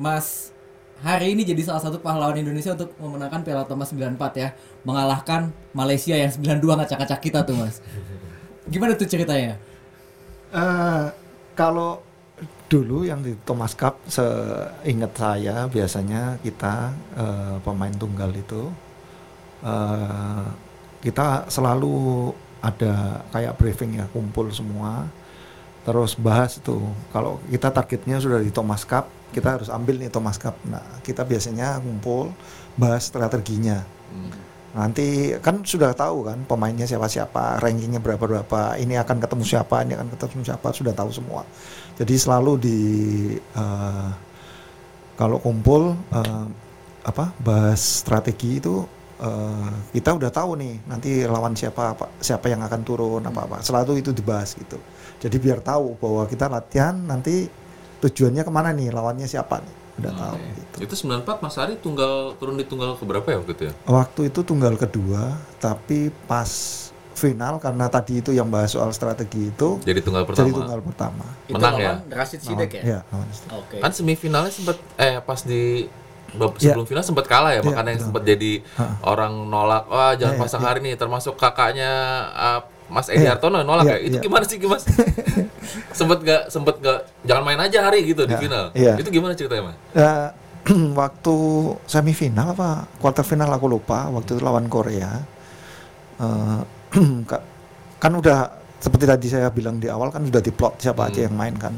[0.00, 0.56] Mas
[1.04, 4.48] hari ini jadi salah satu pahlawan Indonesia untuk memenangkan Piala Thomas 94 ya.
[4.88, 7.84] Mengalahkan Malaysia yang 92 ngacak-ngacak kita tuh Mas.
[8.72, 9.60] Gimana tuh ceritanya?
[10.50, 11.06] Eh,
[11.52, 12.00] kalau
[12.70, 18.72] dulu yang di Thomas Cup seingat saya biasanya kita eh, pemain tunggal itu
[19.64, 20.46] eh,
[21.00, 22.28] kita selalu
[22.60, 25.08] ada kayak briefing ya kumpul semua.
[25.80, 26.76] Terus bahas itu
[27.08, 30.58] kalau kita targetnya sudah di Thomas Cup kita harus ambil nih Thomas Cup.
[30.66, 32.34] Nah kita biasanya kumpul
[32.76, 33.80] bahas strateginya.
[34.70, 39.82] Nanti kan sudah tahu kan pemainnya siapa siapa rankingnya berapa berapa ini akan ketemu siapa
[39.82, 41.42] ini akan ketemu siapa sudah tahu semua.
[41.98, 42.80] Jadi selalu di
[43.38, 44.10] eh,
[45.18, 46.46] kalau kumpul eh,
[47.00, 48.84] apa bahas strategi itu
[49.20, 53.56] eh, kita udah tahu nih nanti lawan siapa apa siapa yang akan turun apa apa
[53.60, 54.80] selalu itu dibahas gitu
[55.20, 57.46] jadi biar tahu bahwa kita latihan nanti
[58.00, 60.76] tujuannya ke mana nih lawannya siapa nih udah tahu gitu.
[60.88, 63.72] Itu 94 Mas Ari tunggal turun di tunggal keberapa ya waktu itu ya?
[63.84, 66.48] Waktu itu tunggal kedua, tapi pas
[67.12, 70.56] final karena tadi itu yang bahas soal strategi itu Jadi tunggal jadi pertama.
[70.56, 71.26] tunggal pertama.
[71.52, 71.92] Menang ya?
[72.08, 72.82] Rashid Sidek ya?
[72.82, 73.28] Ya, lawan.
[73.60, 73.76] Oke.
[73.76, 75.84] Kan semifinalnya sempat eh pas di
[76.32, 76.70] bab Ya.
[76.70, 78.06] sebelum final sempat kalah ya, Ya, makanya yang betul.
[78.06, 78.52] sempat jadi
[79.02, 80.66] orang nolak, wah jangan ya, pasang ya.
[80.66, 81.90] hari nih, termasuk kakaknya
[82.32, 83.34] uh, Mas Edi Ya.
[83.34, 83.98] Hartono nolak Ya, ya.
[84.04, 84.22] Itu ya.
[84.22, 84.82] gimana sih Mas?
[85.98, 88.64] sempet gak sempet gak jangan main aja hari gitu di Ya, final.
[88.72, 88.94] iya.
[88.94, 89.76] Itu gimana ceritanya Mas?
[89.92, 90.14] Ya,
[90.96, 91.36] waktu
[91.84, 95.22] semifinal apa quarter final aku lupa waktu itu lawan Korea
[97.24, 97.44] ka-
[97.96, 98.38] kan udah
[98.76, 101.74] seperti tadi saya bilang di awal kan sudah diplot siapa aja yang main kan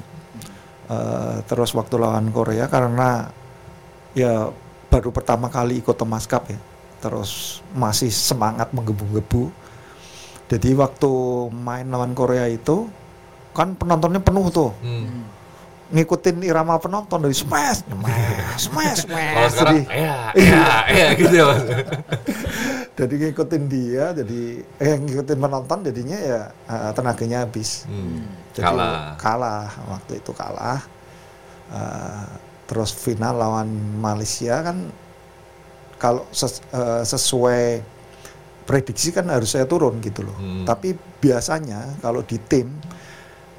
[0.82, 3.24] Eh, terus waktu lawan Korea karena
[4.12, 4.52] ya
[4.86, 6.60] baru pertama kali ikut Thomas Cup ya
[6.98, 9.50] terus masih semangat menggebu-gebu
[10.46, 11.10] jadi waktu
[11.50, 12.86] main lawan Korea itu
[13.52, 15.24] kan penontonnya penuh tuh Hmm.
[15.92, 19.52] ngikutin irama penonton dari smash, smash, smash, smash.
[19.60, 21.62] Jadi, ya, ya, ya gitu ya Mas.
[23.00, 24.40] jadi ngikutin dia, jadi
[24.80, 27.84] eh ngikutin penonton jadinya ya eh, tenaganya habis.
[27.84, 28.24] Hmm.
[28.56, 29.20] Jadi Kalah.
[29.20, 30.80] kalah waktu itu kalah.
[31.68, 32.24] Eh,
[32.72, 33.68] terus final lawan
[34.00, 34.88] Malaysia kan
[36.00, 37.84] kalau ses- eh, sesuai
[38.64, 40.32] prediksi kan harus saya turun gitu loh.
[40.40, 40.64] Hmm.
[40.64, 42.72] Tapi biasanya kalau di tim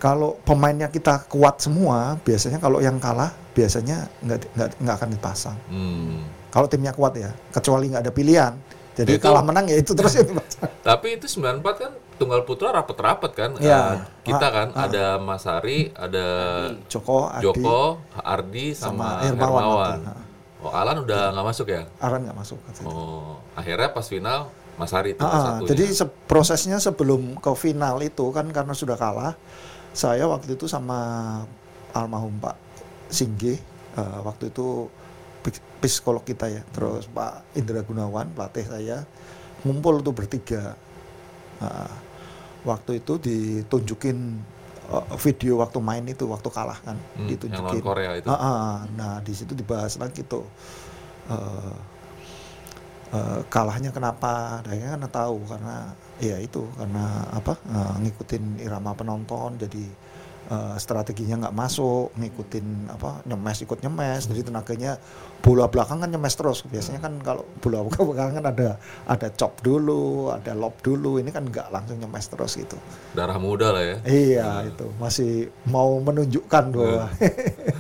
[0.01, 5.57] kalau pemainnya kita kuat semua, biasanya kalau yang kalah biasanya nggak nggak nggak akan dipasang.
[5.69, 6.25] Hmm.
[6.49, 8.53] Kalau timnya kuat ya, kecuali nggak ada pilihan.
[8.97, 10.69] Jadi Itu- kalah menang ya itu terus yang dipasang.
[10.81, 13.51] Tapi itu 94 kan tunggal putra rapet-rapet kan.
[13.57, 13.97] Iya.
[13.97, 14.85] Eh, kita Ah, kan ah.
[14.85, 16.25] ada Mas Ari, ada
[16.85, 17.81] Joko, Adi, Joko,
[18.13, 19.63] Ardi sama, sama Hermawan.
[19.63, 19.99] Hermawan.
[20.03, 20.21] Nah,
[20.63, 21.83] Oh, Alan udah nggak masuk ya?
[21.99, 22.55] Aran nggak masuk.
[22.63, 22.87] katanya.
[22.87, 27.99] Oh, akhirnya pas final Mas Ari itu Ah, ah, jadi se- prosesnya sebelum ke final
[27.99, 29.35] itu kan karena sudah kalah,
[29.91, 31.43] saya waktu itu sama
[31.91, 32.55] almarhum Pak
[33.09, 33.59] Singgi,
[33.93, 34.87] eh, waktu itu
[35.77, 39.03] psikolog kita ya, terus Pak Indra Gunawan pelatih saya
[39.61, 40.79] ngumpul tuh bertiga.
[41.61, 41.91] Nah,
[42.63, 44.17] waktu itu ditunjukin
[44.89, 47.81] eh, video waktu main itu waktu kalah kan, Hmm, yang ditunjukin.
[47.81, 48.27] lawan Korea itu.
[48.31, 48.73] Ah, ah.
[48.95, 50.43] nah di situ dibahas lagi tuh
[51.29, 51.73] eh,
[53.49, 54.63] kalahnya kenapa?
[54.65, 55.75] Akhirnya karena tahu karena
[56.17, 59.83] ya itu karena apa eh, ngikutin irama penonton jadi
[60.53, 65.01] eh, strateginya nggak masuk, ngikutin apa nyemes ikut nyemes, jadi tenaganya
[65.41, 66.61] bola belakang kan nyemes terus.
[66.63, 68.69] Biasanya kan kalau bola belakang kan ada
[69.09, 72.77] ada chop dulu, ada lob dulu, ini kan nggak langsung nyemes terus gitu.
[73.17, 73.97] Darah muda lah ya.
[74.05, 77.09] Iya itu masih mau menunjukkan bahwa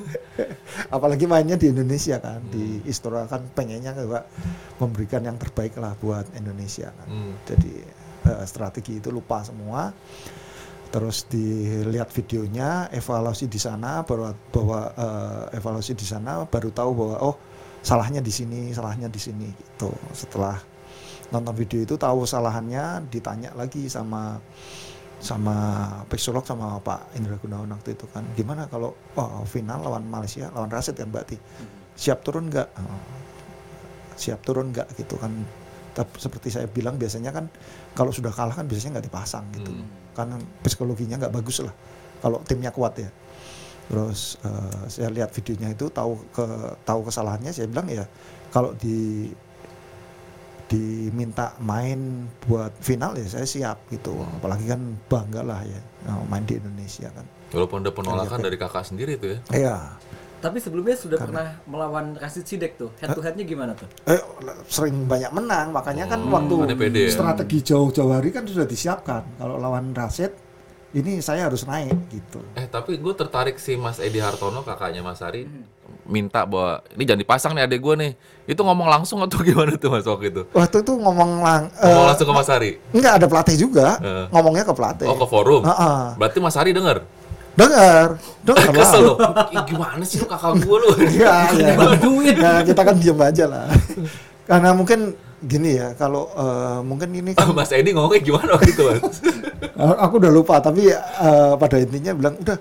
[0.95, 4.25] apalagi mainnya di Indonesia kan di Istora kan pengennya juga
[4.81, 7.07] memberikan yang terbaik lah buat Indonesia kan.
[7.07, 7.33] Hmm.
[7.45, 7.73] Jadi
[8.27, 9.93] eh, strategi itu lupa semua.
[10.93, 17.15] Terus dilihat videonya, evaluasi di sana bahwa bahwa eh, evaluasi di sana baru tahu bahwa
[17.33, 17.35] oh
[17.81, 19.89] salahnya di sini, salahnya di sini gitu.
[20.13, 20.61] Setelah
[21.33, 24.37] nonton video itu tahu kesalahannya, ditanya lagi sama
[25.17, 25.55] sama
[26.11, 30.67] psikolog sama Pak Indra Gunawan waktu itu kan gimana kalau oh, final lawan Malaysia lawan
[30.67, 31.39] Rasid kan berarti
[31.97, 32.69] siap turun nggak?
[32.75, 33.01] Oh,
[34.13, 34.93] siap turun nggak?
[34.93, 35.31] Gitu kan
[35.93, 37.45] Tapi seperti saya bilang biasanya kan
[37.93, 39.69] kalau sudah kalah kan biasanya nggak dipasang gitu.
[39.69, 39.85] Hmm.
[40.13, 41.73] karena psikologinya nggak bagus lah
[42.21, 43.09] kalau timnya kuat ya.
[43.89, 46.45] Terus eh, saya lihat videonya itu tahu ke
[46.81, 48.05] tahu kesalahannya saya bilang ya
[48.49, 49.29] kalau di
[50.63, 54.17] diminta main buat final ya saya siap gitu.
[54.39, 57.25] Apalagi kan bangga lah ya eh, main di Indonesia kan.
[57.53, 59.39] Walaupun ada penolakan Iya, dari kakak sendiri tuh ya.
[59.53, 59.77] iya
[60.43, 62.91] Tapi sebelumnya sudah pernah melawan Rashid Sidek tuh.
[62.99, 63.87] Head to headnya gimana tuh?
[64.03, 64.19] eh,
[64.67, 67.09] sering banyak menang makanya kan Oh, waktu ada pede ya.
[67.09, 70.35] strategi jauh-jauh hari kan sudah disiapkan kalau lawan Rasid
[70.91, 75.19] ini saya harus naik gitu Eh tapi gue tertarik sih Mas Edi Hartono kakaknya Mas
[75.19, 75.47] Ari
[76.03, 78.11] minta bahwa ini jangan dipasang nih adek gue nih.
[78.45, 80.43] Itu ngomong langsung atau gimana tuh Mas waktu itu?
[80.49, 82.71] waktu itu ngomong lang Ngomong eh, langsung ke Mas Ari.
[82.91, 84.25] enggak ada pelatih juga Eh.
[84.29, 85.63] ngomongnya ke pelatih Oh ke forum.
[85.63, 85.99] Heeh.
[86.13, 87.07] Berarti Mas Ari denger.
[87.53, 89.05] Dengar dengar lah Kesel
[89.69, 90.89] gimana sih lu kakak gue lu?
[91.05, 91.73] Iya, iya.
[91.77, 92.35] Bantuin.
[92.35, 93.65] Nah, kita kan diam aja lah.
[94.43, 98.83] Karena mungkin gini ya, kalau eh, mungkin ini kan Mas Edi ngomongnya gimana waktu itu
[98.83, 99.17] Mas?
[99.75, 102.57] aku udah lupa, tapi eh, pada intinya bilang udah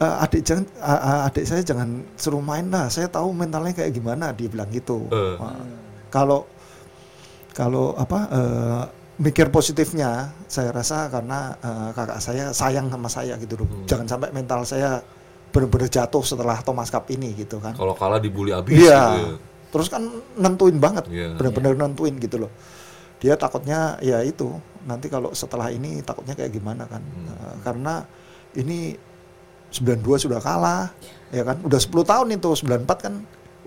[0.00, 2.90] eh, adik jangan a- adik saya jangan suruh main lah.
[2.90, 4.34] Saya tahu mentalnya kayak gimana.
[4.34, 5.06] Dia bilang gitu.
[5.08, 5.36] Eh.
[5.38, 5.54] Wah,
[6.10, 6.50] Kalau
[7.52, 8.82] kalau apa eh,
[9.20, 13.68] mikir positifnya, saya rasa karena eh, kakak saya sayang sama saya gitu loh.
[13.68, 13.84] Hmm.
[13.84, 15.04] Jangan sampai mental saya
[15.52, 17.76] benar-benar jatuh setelah Thomas Cup ini gitu kan.
[17.76, 19.00] Kalau kalah dibully abis Iya.
[19.04, 19.34] gitu ya.
[19.70, 20.02] Terus kan
[20.34, 21.36] nentuin banget, Iya.
[21.36, 22.50] benar-benar nentuin gitu loh.
[23.20, 24.48] Dia takutnya ya itu
[24.88, 27.04] nanti kalau setelah ini takutnya kayak gimana kan?
[27.04, 27.28] Hmm.
[27.28, 27.94] Eh, karena
[28.56, 28.96] ini
[29.70, 30.90] 92 sudah kalah,
[31.30, 31.60] ya kan?
[31.62, 33.14] Udah 10 tahun itu 94 kan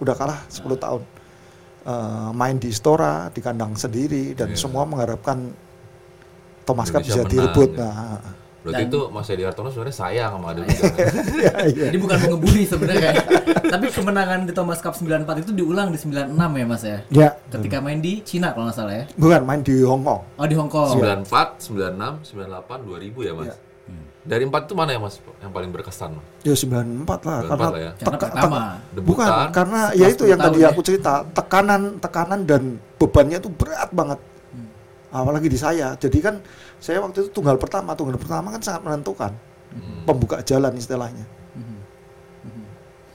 [0.01, 1.01] udah kalah 10 tahun.
[1.83, 4.57] Eh, main di Istora di kandang sendiri dan Iya.
[4.57, 5.51] semua mengharapkan
[6.63, 7.75] Thomas Cup bisa direbut.
[7.75, 7.83] ya.
[7.83, 8.19] Nah,
[8.63, 10.71] Berarti Dan- itu Mas Edi Hartono sebenarnya sayang sama juga.
[11.35, 11.85] iya, iya.
[11.91, 13.11] Jadi bukan mengebuli sebenarnya.
[13.75, 16.97] Tapi kemenangan di Thomas Cup 94 itu diulang di 96 ya Mas ya.
[17.11, 19.05] Ya, Ketika main di Cina kalau nggak salah ya.
[19.19, 20.21] bukan main di Hong Kong.
[20.39, 20.95] Oh di Hong Kong.
[20.95, 23.51] 94, 96, 98, 2000 ya Mas?
[23.51, 23.55] Iya.
[24.23, 26.15] Dari empat itu mana ya Mas yang paling berkesan?
[26.15, 26.25] Mas?
[26.47, 27.91] Ya 94 lah 94 karena lah ya.
[27.99, 28.59] Karena pertama.
[28.95, 29.07] Debutan.
[29.11, 32.61] Bukan, karena ya itu yang 10 tadi tahun aku cerita, tekanan, tekanan dan
[32.95, 34.19] bebannya itu berat banget.
[34.55, 34.69] Hmm.
[35.11, 35.99] Apalagi di saya.
[35.99, 36.39] Jadi kan
[36.79, 39.31] saya waktu itu tunggal pertama, tunggal pertama kan sangat menentukan.
[39.75, 40.07] Hmm.
[40.07, 41.25] Pembuka jalan istilahnya.
[41.57, 41.77] Mhm.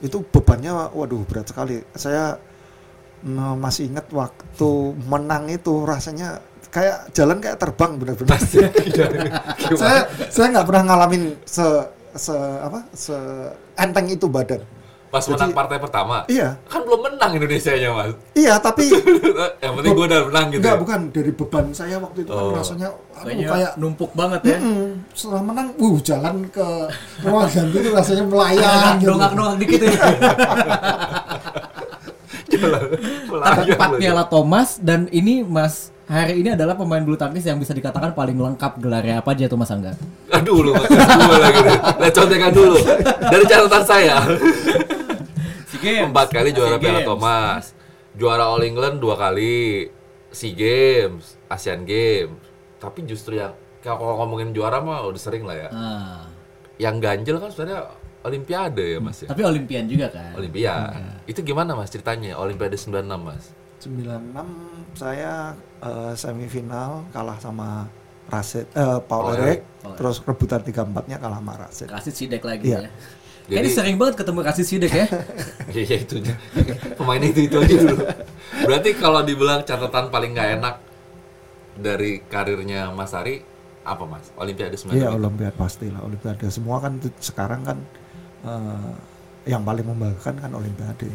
[0.05, 1.81] Itu bebannya waduh berat sekali.
[1.97, 2.37] Saya
[3.23, 4.69] mm, masih ingat waktu
[5.07, 8.39] menang itu rasanya kayak jalan kayak terbang benar-benar.
[9.81, 11.65] saya saya nggak pernah ngalamin se
[12.11, 13.15] se apa se
[13.75, 14.61] enteng itu badan.
[15.09, 18.13] Pas Jadi- menang partai pertama, Iya, kan belum menang Indonesia nya Mas.
[18.37, 18.93] iya tapi
[19.65, 20.61] yang penting gue udah menang gitu.
[20.61, 20.81] Enggak, ya.
[20.85, 22.53] bukan dari beban saya waktu itu Oh.
[22.53, 24.57] kan rasanya aduh, kayak numpuk banget ya.
[24.61, 26.67] mm, setelah menang, uh jalan ke
[27.25, 29.09] ruang ganti itu rasanya melayang gitu.
[29.09, 29.93] Dongak-dongak dikit ya.
[32.49, 32.81] Jalan
[33.25, 33.97] melayang lagi.
[33.97, 38.33] piala Thomas dan ini Mas hari ini adalah pemain bulu tangkis yang bisa dikatakan paling
[38.33, 39.93] lengkap gelarnya apa aja tuh Mas Angga?
[40.29, 41.77] Aduh lu Mas, gue lagi nih.
[42.01, 42.77] Lihat contekan dulu.
[43.23, 44.15] Dari catatan saya.
[45.79, 47.07] Empat kali juara Piala Games.
[47.07, 47.63] Thomas.
[48.13, 49.87] Juara All England dua kali.
[50.29, 52.37] SEA Games, Asian Games.
[52.77, 55.69] Tapi justru yang kalau ngomongin juara mah udah sering lah ya.
[55.71, 56.21] Ah,
[56.77, 57.81] Yang ganjel kan sebenarnya
[58.19, 59.31] Olimpiade ya Mas ya.
[59.31, 60.35] tapi Olimpian juga kan.
[60.35, 61.23] Olimpiade.
[61.25, 62.35] Itu gimana Mas ceritanya?
[62.35, 63.55] Olimpiade 96 Mas.
[63.79, 64.35] 96
[64.93, 67.87] saya eh, semifinal kalah sama
[68.27, 71.87] Rasid eh, Paul Paul Eric, Paul terus rebutan 34-nya kalah sama Rasid.
[71.87, 72.85] Rasid Sidek lagi Iya.
[72.85, 72.91] ya.
[73.49, 75.07] Kayaknya Jadi- sering banget ketemu Rasid Sidek ya.
[75.67, 76.33] Iya iya, itu aja.
[76.93, 77.97] Pemain itu itu aja dulu.
[78.61, 80.75] Berarti kalau dibilang catatan paling nggak enak
[81.73, 83.41] dari karirnya Mas Ari
[83.81, 84.29] apa Mas?
[84.37, 84.93] Olimpiade 96.
[84.93, 86.45] Iya, Olimpiade pastilah Olimpiade.
[86.51, 87.77] Semua kan itu sekarang kan
[88.45, 88.91] eh,
[89.49, 91.09] yang paling membanggakan kan Olimpiade.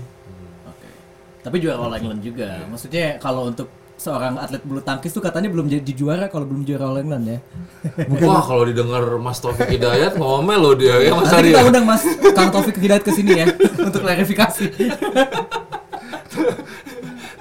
[1.44, 2.64] Tapi juara All England juga.
[2.72, 6.90] Maksudnya kalau untuk seorang atlet bulu tangkis tuh katanya belum jadi juara kalau belum juara
[6.90, 7.38] All England ya.
[8.26, 11.48] Wah, kalau didengar Mas Taufik Hidayat ngomel loh dia ya Mas Nanti Ari.
[11.54, 11.66] kita ya.
[11.70, 12.02] undang Mas
[12.35, 13.46] Kang Taufik Hidayat ke sini ya
[13.87, 14.66] untuk klarifikasi.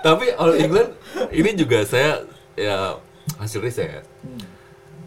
[0.06, 0.92] Tapi All England
[1.32, 2.28] ini juga saya
[2.60, 3.00] ya
[3.40, 4.04] hasil riset.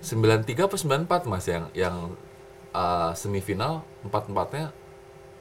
[0.03, 1.97] 93 apa 94 Mas yang yang
[2.73, 4.73] uh, semifinal empat-empatnya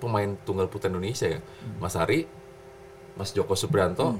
[0.01, 1.39] pemain tunggal putra Indonesia ya.
[1.79, 2.27] Mas Ari,
[3.15, 4.19] Mas Joko Suprianto,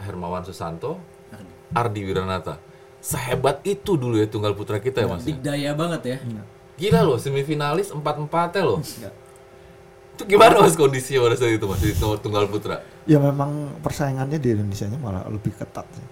[0.00, 1.00] Hermawan Susanto,
[1.76, 2.56] Ardi Wiranata.
[3.04, 5.28] Sehebat itu dulu ya tunggal putra kita ya Mas.
[5.28, 5.36] ya?
[5.36, 6.18] Dikdaya banget ya.
[6.80, 8.80] Gila loh, semifinalis empat-empatnya loh.
[10.14, 12.80] Itu gimana Mas kondisinya pada saat itu Mas di nomor tunggal putra?
[13.04, 16.08] Ya memang persaingannya di Indonesia nya malah lebih ketat sih.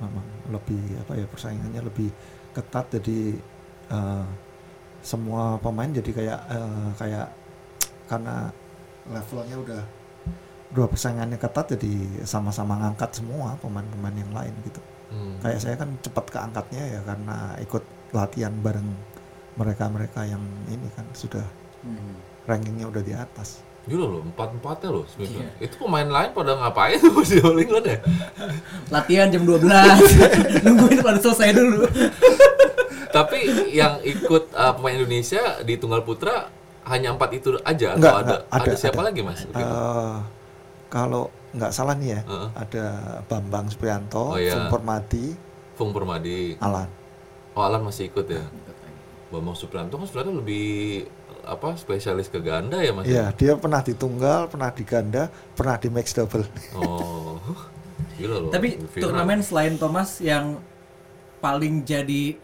[0.00, 2.08] Memang lebih apa ya persaingannya lebih
[2.56, 3.36] ketat jadi
[3.92, 4.26] eh,
[5.02, 7.26] semua pemain jadi kayak eh, kayak
[8.06, 8.54] karena
[9.10, 9.82] levelnya udah
[10.72, 14.80] dua persaingannya ketat jadi sama-sama ngangkat semua pemain-pemain yang lain gitu.
[15.12, 15.36] Hmm.
[15.44, 18.88] Kayak saya kan cepat keangkatnya ya karena ikut latihan bareng
[19.52, 21.44] mereka-mereka yang ini kan sudah
[21.82, 22.14] Hmm.
[22.46, 23.58] rankingnya udah di atas.
[23.82, 25.42] Gila loh, empat-empatnya loh semifinal.
[25.58, 25.66] Iya.
[25.66, 27.98] Itu pemain lain pada ngapain tuh di All England ya?
[28.88, 29.66] Latihan jam 12.
[30.64, 31.82] Nungguin pada selesai dulu.
[33.10, 33.38] Tapi
[33.74, 36.46] yang ikut uh, pemain Indonesia di tunggal putra
[36.86, 39.06] hanya empat itu aja atau Enggak, ada, enggak, ada ada, siapa ada.
[39.10, 39.40] lagi Mas?
[39.42, 40.16] Eh,
[40.92, 42.48] kalau nggak salah nih ya, Heeh.
[42.52, 42.84] ada
[43.24, 44.52] Bambang Suprianto, Oh, iya.
[44.52, 45.26] Fung Permadi,
[45.72, 46.60] Fung Permadi.
[46.60, 46.88] Alan.
[47.56, 48.44] Oh, Alan masih ikut ya.
[49.32, 50.68] Bambang Suprianto kan sebenarnya lebih
[51.42, 53.08] apa spesialis ke ganda ya Mas?
[53.08, 56.44] Iya, dia pernah di tunggal, pernah di ganda, pernah di mix double.
[56.76, 57.40] Oh.
[58.20, 58.50] Gila loh.
[58.52, 59.02] Tapi final.
[59.08, 60.60] turnamen selain Thomas yang
[61.40, 62.36] paling jadi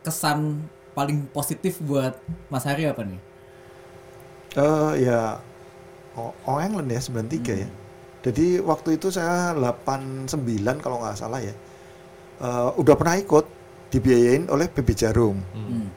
[0.00, 2.16] kesan paling positif buat
[2.48, 3.20] Mas Hari apa nih?
[4.56, 5.38] Eh ya,
[6.16, 7.68] oh, oh England ya 93 ya.
[8.20, 10.36] Jadi waktu itu saya 89
[10.78, 11.54] kalau nggak salah ya,
[12.40, 13.44] eh, udah pernah ikut
[13.90, 15.36] dibiayain oleh PB Jarum.
[15.56, 15.88] Hmm.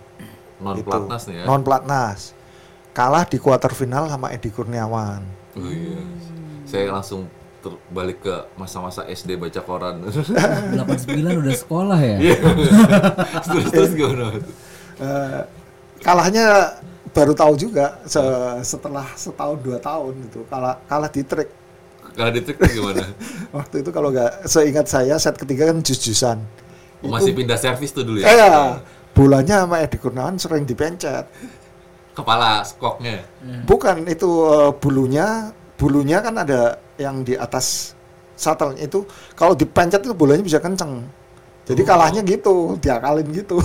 [0.64, 0.88] non Itu.
[0.88, 1.46] platnas nih ya.
[1.46, 2.32] Non platnas.
[2.96, 5.22] Kalah di quarter final sama Edi Kurniawan.
[5.60, 6.00] Oh iya.
[6.64, 7.28] Saya langsung
[7.60, 10.00] ter- balik ke masa-masa SD baca koran.
[10.08, 12.18] 89 udah sekolah ya?
[12.24, 12.38] Iya.
[13.52, 14.32] terus terus gimana?
[14.32, 14.46] Mas?
[14.94, 15.42] Eh,
[16.00, 16.46] kalahnya
[17.12, 21.50] baru tahu juga se- setelah setahun dua tahun itu kalah kalah di track
[22.13, 23.04] Kalau di gimana?
[23.58, 26.38] waktu itu kalau nggak seingat saya set ketiga kan jus-jusan
[27.04, 28.26] Oh, masih pindah servis tuh dulu ya?
[28.26, 28.54] eh ya
[29.12, 31.28] bolanya sama Edi Kurniawan sering dipencet
[32.13, 33.26] Kepala skoknya.
[33.65, 37.91] bukan itu eh, bulunya bulunya kan ada yang di atas
[38.34, 41.04] shuttle itu kalau dipencet itu bolanya bisa kenceng
[41.63, 41.88] jadi Oh.
[41.88, 43.60] kalahnya gitu diakalin gitu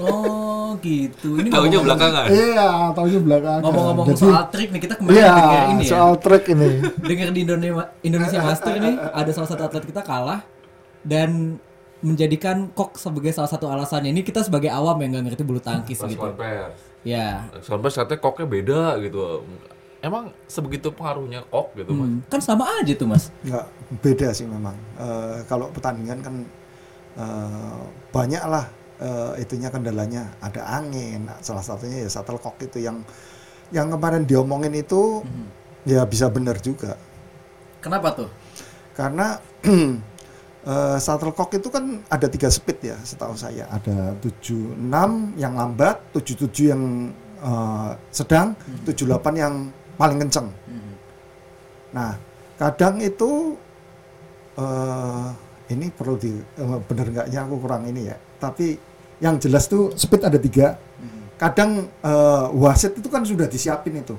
[0.00, 0.43] Oh
[0.76, 1.36] gitu.
[1.36, 2.24] Ini ngomong-ngomong- belakangan.
[2.28, 5.90] iya tahunya belakangan Ngomong-ngomong Jadi- soal trik nih kita kemarin iya denger ini ya.
[5.90, 10.40] soal track ini Dengar di Indonesia Indonesia Master nih ada salah satu atlet kita kalah
[11.00, 11.60] dan
[12.00, 14.10] menjadikan kok sebagai salah satu alasannya.
[14.10, 16.20] Ini kita sebagai awam yang nggak ngerti bulu tangkis Pas gitu.
[17.02, 17.48] Ya.
[17.60, 19.40] Konvers katanya koknya beda gitu.
[20.00, 22.04] Emang sebegitu pengaruhnya kok gitu mas?
[22.04, 23.32] Hmm, kan sama aja tuh mas.
[23.40, 23.64] nggak
[24.00, 26.34] beda sih memang Eh, kalau pertandingan kan
[27.14, 28.68] eh, banyak lah
[29.00, 31.30] eh, itunya kendalanya ada angin.
[31.40, 33.02] Salah satunya ya shuttlecock itu yang
[33.72, 35.24] yang kemarin diomongin itu
[35.88, 36.94] ya bisa benar juga.
[37.80, 38.30] Kenapa tuh?
[38.94, 39.42] karena
[40.70, 43.66] eh, shuttlecock itu kan ada tiga speed ya setahu saya.
[43.68, 44.78] Ada 76
[45.36, 47.10] yang lambat 77 yang
[47.42, 48.54] eh, sedang
[48.86, 50.48] 78 yang paling kenceng.
[51.94, 52.18] Nah,
[52.58, 53.58] kadang itu
[54.54, 55.28] eh
[55.74, 58.16] ini perlu di eh, bener nggaknya aku kurang ini ya.
[58.50, 58.76] Tapi
[59.22, 60.76] yang jelas tuh speed ada tiga.
[61.34, 64.14] Kadang eh, wasit itu kan sudah disiapin itu.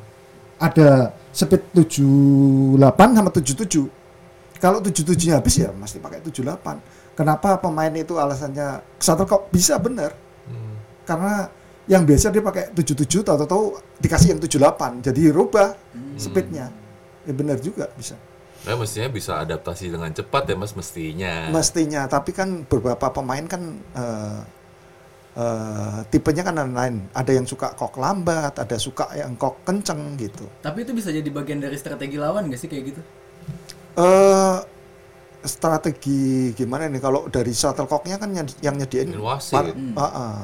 [0.57, 3.87] Ada speed 78 sama 77.
[4.55, 7.15] Kalau 77-nya habis ya mesti pakai 78.
[7.15, 10.15] Kenapa pemain itu alasannya satu kok bisa bener?
[10.47, 10.75] Hmm.
[11.07, 11.47] Karena
[11.85, 15.05] yang biasa dia pakai 77 tahu-tahu dikasih yang 78.
[15.05, 15.75] Jadi rubah
[16.17, 16.71] speednya.
[17.25, 18.17] Ya benar juga bisa.
[18.65, 21.49] Nah, mestinya bisa adaptasi dengan cepat ya mas mestinya.
[21.49, 23.61] Mestinya, tapi kan beberapa pemain kan
[23.93, 24.39] eh,
[25.37, 27.05] eh, tipenya kan lain.
[27.13, 30.49] Ada yang suka kok lambat, ada suka yang kok kenceng gitu.
[30.59, 33.01] Tapi itu bisa jadi bagian dari strategi lawan gak sih kayak gitu?
[33.95, 34.57] eh
[35.45, 39.55] strategi gimana nih kalau dari shuttlecocknya kan nyed- yang nyediain Yang wasit.
[39.55, 40.39] par- Ah, ah.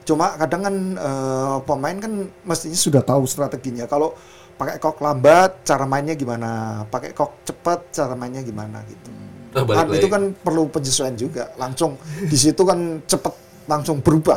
[0.00, 3.84] Cuma kadang kan eh, pemain kan mestinya sudah tahu strateginya.
[3.84, 4.14] Kalau
[4.60, 6.84] pakai kok lambat, cara mainnya gimana?
[6.92, 9.08] Pakai kok cepat, cara mainnya gimana gitu.
[9.56, 9.98] Nah, balik Kan lagi.
[9.98, 11.48] itu kan perlu penyesuaian juga.
[11.56, 13.32] Langsung di situ kan cepet
[13.64, 14.36] langsung berubah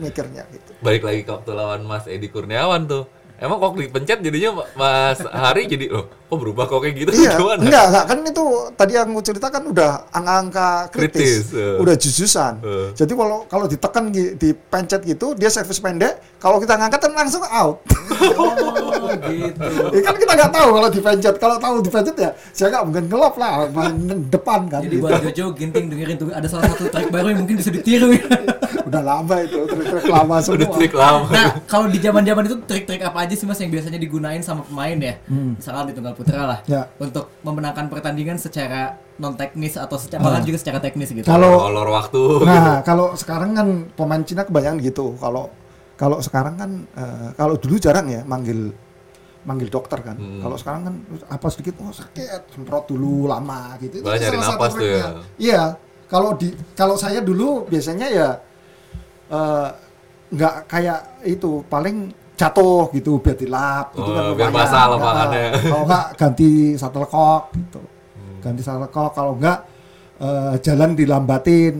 [0.00, 0.72] mikirnya gitu.
[0.80, 3.04] balik lagi ke waktu lawan Mas Edi Kurniawan tuh.
[3.36, 7.60] Emang kok dipencet jadinya Mas Hari jadi loh, kok berubah kok kayak gitu Iya, gimana?
[7.66, 8.44] enggak, enggak kan itu
[8.78, 11.70] tadi yang aku ceritakan udah angka-angka kritis, Kritis, ya.
[11.82, 12.52] udah jujusan.
[12.62, 12.88] Eh.
[12.94, 17.82] Jadi kalau kalau ditekan dipencet gitu, dia servis pendek, kalau kita ngangkat kan langsung out.
[18.20, 19.64] Oh, gitu.
[19.96, 23.34] ya kan kita nggak tahu kalau dipencet, kalau tahu dipencet ya saya nggak mungkin ngelop
[23.40, 23.96] lah, main
[24.28, 24.84] depan kan.
[24.84, 25.08] Jadi gitu.
[25.08, 28.20] buat Jojo Ginting dengerin tuh ada salah satu track baru yang mungkin bisa ditiru ya.
[28.90, 30.56] udah lama itu trik-trik lama semua.
[30.60, 31.26] Udah trik lama.
[31.32, 34.98] Nah, kalau di zaman-zaman itu trik-trik apa aja sih Mas yang biasanya digunain sama pemain
[35.00, 35.14] ya?
[35.26, 36.58] Misalkan di tunggal putra lah.
[36.68, 36.92] Ya.
[37.00, 41.24] Untuk memenangkan pertandingan secara non teknis atau secara bahkan juga secara teknis gitu.
[41.24, 42.22] Kalau Kolor waktu.
[42.44, 45.16] Nah, kalau sekarang kan pemain Cina kebanyakan gitu.
[45.16, 45.48] Kalau
[45.96, 48.72] kalau sekarang kan eh, kalau dulu jarang ya manggil
[49.44, 50.16] manggil dokter kan.
[50.20, 50.40] Hmm.
[50.44, 50.94] Kalau sekarang kan
[51.32, 54.00] apa sedikit oh sakit, semprot dulu lama gitu.
[54.00, 55.08] Itu Malah nyari salah satu napas tuh ya.
[55.40, 55.62] Iya.
[56.10, 58.28] Kalau di kalau saya dulu biasanya ya
[59.32, 59.68] eh,
[60.30, 65.44] nggak kayak itu paling jatuh gitu biar dilap gitu Oh, kan biar basah Nah, lapangannya.
[65.62, 68.38] kalau nggak ganti shuttlecock gitu Hmm.
[68.40, 69.58] ganti shuttlecock kalau nggak
[70.18, 71.74] eh, jalan dilambatin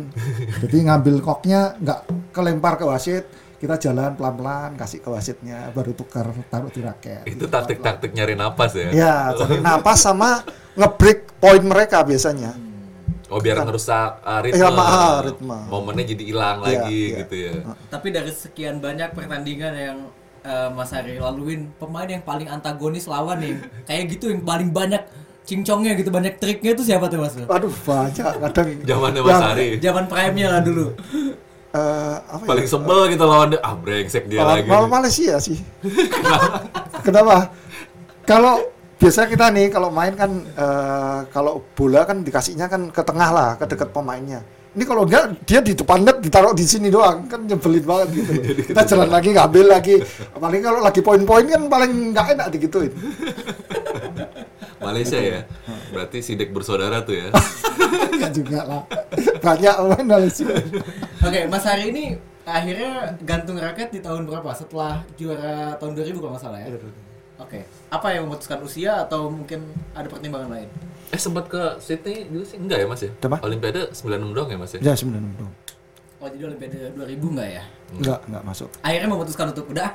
[0.60, 3.24] jadi ngambil koknya nggak kelempar ke wasit
[3.56, 8.72] kita jalan pelan-pelan kasih ke wasitnya baru tukar taruh di raket Itu taktik-taktik nyari napas
[8.72, 8.88] ya.
[8.90, 10.40] ya cari napas sama
[10.72, 12.56] ngebreak poin mereka biasanya
[13.26, 14.58] Oh biar ngerusak uh, ritme.
[14.58, 15.54] Iya, ma- ritme.
[15.68, 17.18] Momennya jadi hilang Iya, lagi iya.
[17.22, 17.52] gitu ya.
[17.86, 19.98] Tapi dari sekian banyak pertandingan yang
[20.42, 25.02] eh, Mas Hari laluin, pemain yang paling antagonis lawan nih, kayak gitu yang paling banyak
[25.44, 27.34] cincongnya gitu, banyak triknya itu siapa tuh Mas?
[27.34, 29.66] Waduh banyak kadang Zamannya Mas yang, Hari.
[29.82, 30.86] Zaman prime-nya lah dulu.
[31.70, 32.70] eh, apa Paling ya?
[32.70, 33.60] sebel gitu lawan dia.
[33.62, 34.68] Ah brengsek dia Malah, lagi.
[34.68, 35.58] malah Malaysia sih.
[37.06, 37.50] Kenapa?
[38.26, 38.62] Kalau
[39.00, 43.50] biasa kita nih kalau main kan eh, kalau bola kan dikasihnya kan ke tengah lah,
[43.58, 44.42] ke dekat pemainnya.
[44.70, 48.30] Ini kalau enggak dia di depan net ditaruh di sini doang kan nyebelin banget gitu.
[48.30, 48.44] loh.
[48.70, 49.96] kita jalan lagi ngambil lagi.
[50.30, 52.92] Apalagi kalau lagi poin-poin kan paling nggak enak digituin.
[54.86, 55.42] Malaysia ya.
[55.90, 57.34] Berarti sidek bersaudara tuh ya.
[58.14, 58.82] Enggak juga lah.
[59.42, 60.46] Banyak pemain Malaysia.
[61.20, 62.04] Oke, Mas Hari ini
[62.46, 64.54] akhirnya gantung raket di tahun berapa?
[64.54, 66.68] Setelah juara tahun 2000 kalau nggak salah ya?
[67.42, 67.66] Oke.
[67.90, 69.66] Apa yang memutuskan usia atau mungkin
[69.98, 70.70] ada pertimbangan lain?
[71.10, 73.10] Eh sempat ke Sydney dulu sih enggak ya Mas ya?
[73.26, 73.42] Apa?
[73.42, 74.80] Olimpiade 96 doang ya Mas ya?
[74.80, 75.52] Ya sebenarnya dong.
[76.20, 77.62] Oh, jadi Olimpiade 2000 nggak ya?
[77.98, 78.68] Enggak, enggak masuk.
[78.86, 79.90] Akhirnya memutuskan untuk udah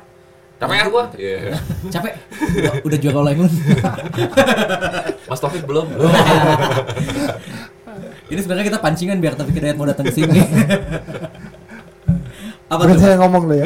[0.56, 1.20] Capek aku.
[1.20, 1.60] Iya.
[1.94, 3.52] capek udah, udah juara England
[5.30, 5.84] Mas Taufik belum.
[8.32, 10.40] ini sebenarnya kita pancingan biar Taufik Hidayat mau datang ke sini
[12.66, 13.66] apa Bukan tuh saya ngomong loh ya.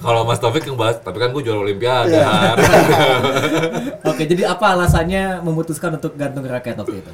[0.00, 2.16] Kalau Mas Taufik yang bahas, tapi kan gue juara Olimpiade.
[2.16, 2.56] Har.
[4.10, 7.12] oke jadi apa alasannya memutuskan untuk gantung raket waktu itu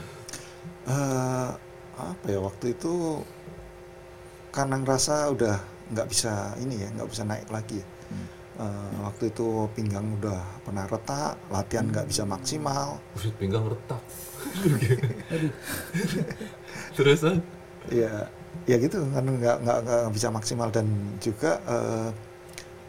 [0.86, 1.50] Eh,
[1.98, 3.26] apa ya waktu itu
[4.54, 5.58] karena ngerasa udah
[5.90, 7.86] nggak bisa ini ya nggak bisa naik lagi ya.
[8.56, 13.98] Eh, waktu itu pinggang udah pernah retak latihan nggak bisa maksimal Buset pinggang retak.
[16.96, 17.20] Terus
[17.90, 18.30] ya
[18.66, 20.86] ya gitu karena nggak nggak nggak bisa maksimal dan
[21.18, 22.08] juga eh,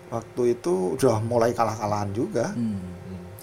[0.08, 2.80] waktu itu udah mulai kalah-kalahan juga Hmm.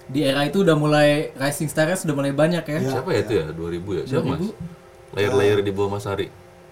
[0.04, 2.90] di era itu udah mulai rising star sudah mulai banyak ya Iya.
[3.00, 3.44] Siapa ya itu ya?
[3.50, 4.02] 2000 ya?
[4.04, 4.40] Siapa Mas?
[4.40, 5.16] 2000?
[5.16, 6.28] Layar-layar di bawah Mas Hari.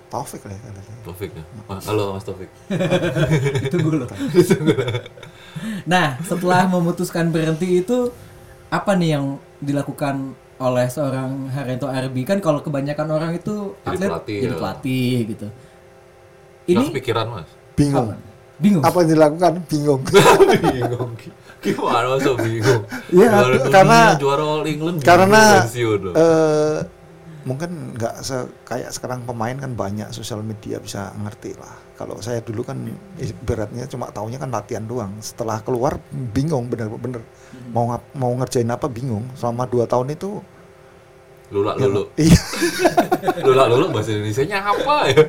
[0.08, 0.94] Taufik lah ya katanya.
[1.02, 1.44] Taufik ya?
[1.66, 2.50] Ah, halo Mas Taufik.
[3.64, 4.08] ditunggu loh
[5.84, 8.10] nah setelah memutuskan berhenti itu
[8.68, 9.24] apa nih yang
[9.58, 14.58] dilakukan oleh seorang Harento Arbi kan kalau kebanyakan orang itu Jadi atlet pelatih, jadi ya.
[14.58, 15.46] pelatih gitu
[16.64, 17.48] Ini kepikiran Mas.
[17.74, 18.31] bingung apa?
[18.56, 18.82] Bingung.
[18.82, 19.52] Apa yang dilakukan?
[19.64, 20.00] Bingung.
[20.64, 21.10] Bingung.
[21.58, 22.82] Gimana masa bingung?
[23.08, 25.42] Juara dunia, karena- juara All England karena
[26.12, 26.78] eh
[27.42, 31.74] mungkin nggak se kayak sekarang pemain kan banyak sosial media bisa ngerti lah.
[31.94, 32.82] Kalau saya dulu kan
[33.40, 35.14] beratnya cuma taunya kan latihan doang.
[35.18, 37.22] Setelah keluar bingung bener-bener.
[37.70, 39.26] Mau ngap- mau ngerjain apa bingung.
[39.32, 40.42] Selama dua tahun itu
[41.52, 42.02] Lula ya, lulu.
[42.16, 42.40] iya
[43.46, 45.22] Lula lulu bahasa Indonesia-nya apa ya?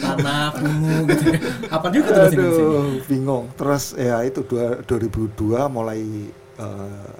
[0.00, 2.66] tanah kumuh gitu ya apa juga tuh bahasa Indonesia
[3.06, 6.00] bingung terus ya itu dua, 2002 mulai
[6.58, 7.10] eh,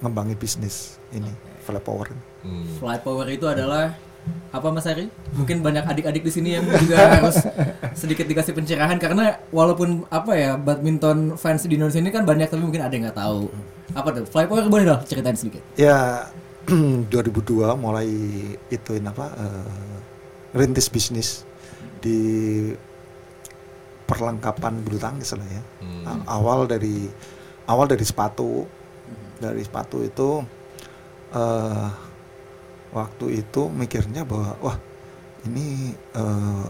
[0.00, 1.30] ngembangin bisnis ini
[1.62, 2.08] fly power
[2.40, 2.64] Hmm.
[2.80, 3.92] Fly power itu adalah
[4.48, 5.12] apa Mas Ari?
[5.36, 7.36] Mungkin banyak adik-adik di sini yang juga harus
[7.92, 12.64] sedikit dikasih pencerahan karena walaupun apa ya badminton fans di Indonesia ini kan banyak tapi
[12.64, 13.52] mungkin ada yang nggak tahu.
[13.92, 14.24] Apa tuh?
[14.24, 15.60] Fly power boleh dong ceritain sedikit.
[15.76, 16.32] ya
[17.12, 18.08] 2002 mulai
[18.70, 19.74] ituin apa eh,
[20.54, 21.42] rintis bisnis
[22.00, 22.18] di
[24.06, 26.04] perlengkapan bulu tangkis lah ya Hmm.
[26.06, 27.08] A- awal dari
[27.66, 28.64] awal dari sepatu
[29.40, 30.44] dari sepatu itu
[31.32, 31.88] eh
[32.90, 34.76] waktu itu mikirnya bahwa wah
[35.46, 36.66] ini eh,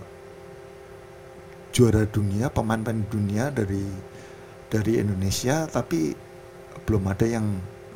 [1.71, 3.87] juara dunia pemain-pemain dunia dari
[4.71, 6.15] dari Indonesia tapi
[6.87, 7.47] belum ada yang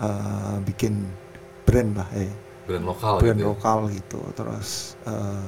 [0.00, 1.23] eh, bikin
[1.64, 2.30] brand lah eh
[2.64, 3.44] Brand lokal brand gitu.
[3.44, 3.50] ya.
[3.50, 4.68] lokal gitu terus
[5.02, 5.44] eh,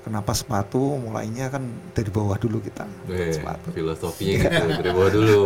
[0.00, 5.40] kenapa sepatu mulainya kan dari bawah dulu kita Eh, sepatu filosofinya gitu dari bawah dulu.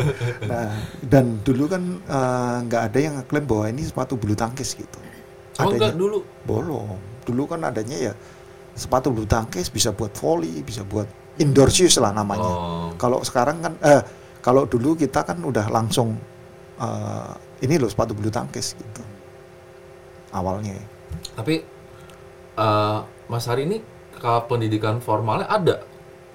[0.50, 0.70] nah
[1.02, 4.98] dan dulu kan eh, nggak ada yang ngeklaim bahwa ini sepatu bulu tangkis gitu
[5.52, 6.18] Oh Adanya- enggak dulu.
[6.42, 6.96] Belum.
[7.22, 8.12] Dulu kan adanya ya
[8.72, 11.04] sepatu bulu tangkis bisa buat volley, bisa buat
[11.36, 12.48] indoor shoes lah namanya.
[12.48, 12.88] Oh.
[12.96, 14.00] Kalau sekarang kan eh
[14.40, 16.16] kalau dulu kita kan udah langsung
[16.78, 19.02] eh, ini loh sepatu bulu tangkis gitu.
[20.32, 20.80] Awalnya.
[21.36, 21.54] Tapi
[22.56, 23.78] eh, Mas Hari ini
[24.18, 25.84] kalau pendidikan formalnya ada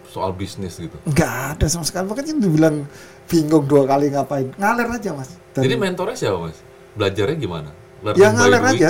[0.08, 0.96] soal bisnis gitu.
[1.08, 2.08] Nggak ada sama sekali.
[2.08, 2.88] Makanya dibilang
[3.28, 4.48] bingung dua kali ngapain.
[4.56, 5.36] Ngalir aja mas.
[5.52, 6.58] Dan, Jadi mentornya siapa Mas?
[6.96, 7.70] Belajarnya gimana?
[8.02, 8.90] Learning ya ngalir aja.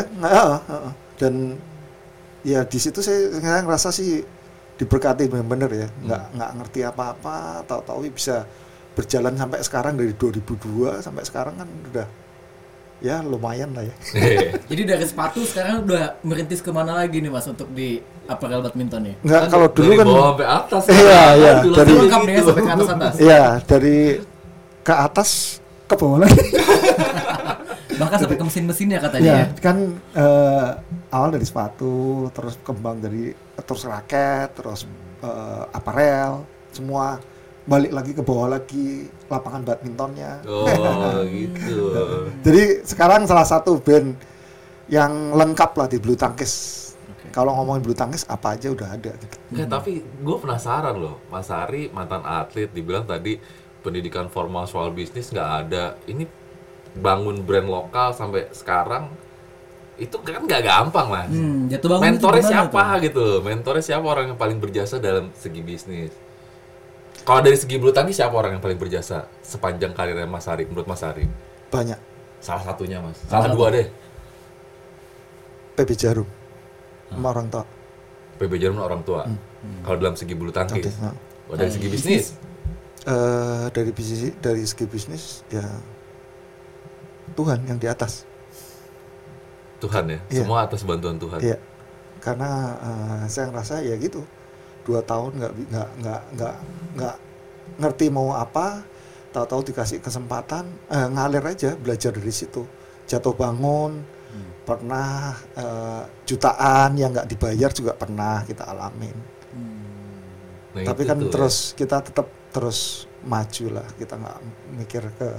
[1.18, 1.34] Dan
[2.46, 4.22] ya di situ saya, saya ngerasa sih
[4.78, 5.88] diberkati bener-bener ya.
[6.06, 7.66] Nggak nggak ngerti apa-apa.
[7.66, 8.46] Tahu-tahu bisa
[8.94, 12.08] berjalan sampai sekarang dari 2002 sampai sekarang kan udah
[13.00, 13.96] ya lumayan lah ya.
[14.70, 19.02] Jadi dari sepatu sekarang udah merintis ke mana lagi nih mas untuk di apparel badminton
[19.04, 19.16] ya?
[19.22, 20.84] Nggak kan kalau dulu dari kan bawah sampai atas.
[20.88, 22.48] Iya, iya, Dulu dari- kan Lengkap deh gitu.
[22.48, 23.14] sampai ke atas atas.
[23.18, 23.98] Iya, dari
[24.82, 25.30] ke atas
[25.86, 26.42] ke bawah lagi.
[27.98, 29.46] Bahkan sampai ke mesin-mesinnya katanya Iya, ya.
[29.58, 29.78] kan
[30.14, 30.68] eh,
[31.10, 31.96] awal dari sepatu,
[32.30, 34.86] terus kembang dari terus raket, terus
[35.20, 37.18] eh, aparel, semua
[37.68, 40.40] balik lagi ke bawah lagi lapangan badmintonnya.
[40.48, 41.92] Oh gitu.
[42.42, 44.16] Jadi sekarang salah satu band
[44.88, 46.84] yang lengkap lah di bulu tangkis.
[47.36, 49.36] Kalau ngomongin bulu tangkis apa aja udah ada gitu.
[49.52, 53.36] Nggak, tapi gue penasaran loh, Mas Ari mantan atlet dibilang tadi
[53.84, 56.00] pendidikan formal soal bisnis nggak ada.
[56.08, 56.24] Ini
[56.98, 59.12] bangun brand lokal sampai sekarang
[59.98, 61.30] itu kan nggak gampang mas.
[61.30, 62.98] Hmm, jatuh bangun itu Mentornya gimana siapa tuh?
[63.04, 63.26] gitu?
[63.44, 66.14] Mentornya siapa orang yang paling berjasa dalam segi bisnis?
[67.28, 70.88] Kalau dari segi bulu tangkis siapa orang yang paling berjasa sepanjang karirnya Mas Ari menurut
[70.88, 71.28] Mas Ari?
[71.68, 72.00] Banyak
[72.40, 73.18] Salah satunya mas.
[73.28, 73.90] Salah dua deh.
[75.76, 76.30] PB Jarum
[77.12, 77.64] sama orang tua.
[78.40, 79.28] PB Jarum orang tua.
[79.84, 80.88] Kalau dalam segi bulu tangkis.
[80.88, 81.16] Oke, nah.
[81.52, 82.38] Oh, dari segi bisnis.
[83.08, 85.64] Eh, dari bisnis dari segi bisnis ya
[87.36, 88.24] Tuhan yang di atas.
[89.84, 90.20] Tuhan ya.
[90.32, 90.44] Iya.
[90.44, 91.40] Semua atas bantuan Tuhan.
[91.44, 91.58] Iya,
[92.24, 92.50] karena
[92.80, 94.26] eh, saya ngerasa ya gitu,
[94.88, 96.56] dua tahun nggak nggak nggak nggak
[96.96, 97.16] nggak
[97.78, 98.88] ngerti mau apa,
[99.36, 102.64] tahu-tahu dikasih kesempatan eh, ngalir aja belajar dari situ,
[103.04, 104.02] jatuh bangun,
[104.64, 109.16] pernah eh, jutaan yang nggak dibayar juga pernah kita alamin.
[110.78, 111.28] Nah, Tapi kan ya.
[111.28, 114.38] terus kita tetap terus maju lah, kita nggak
[114.80, 115.30] mikir ke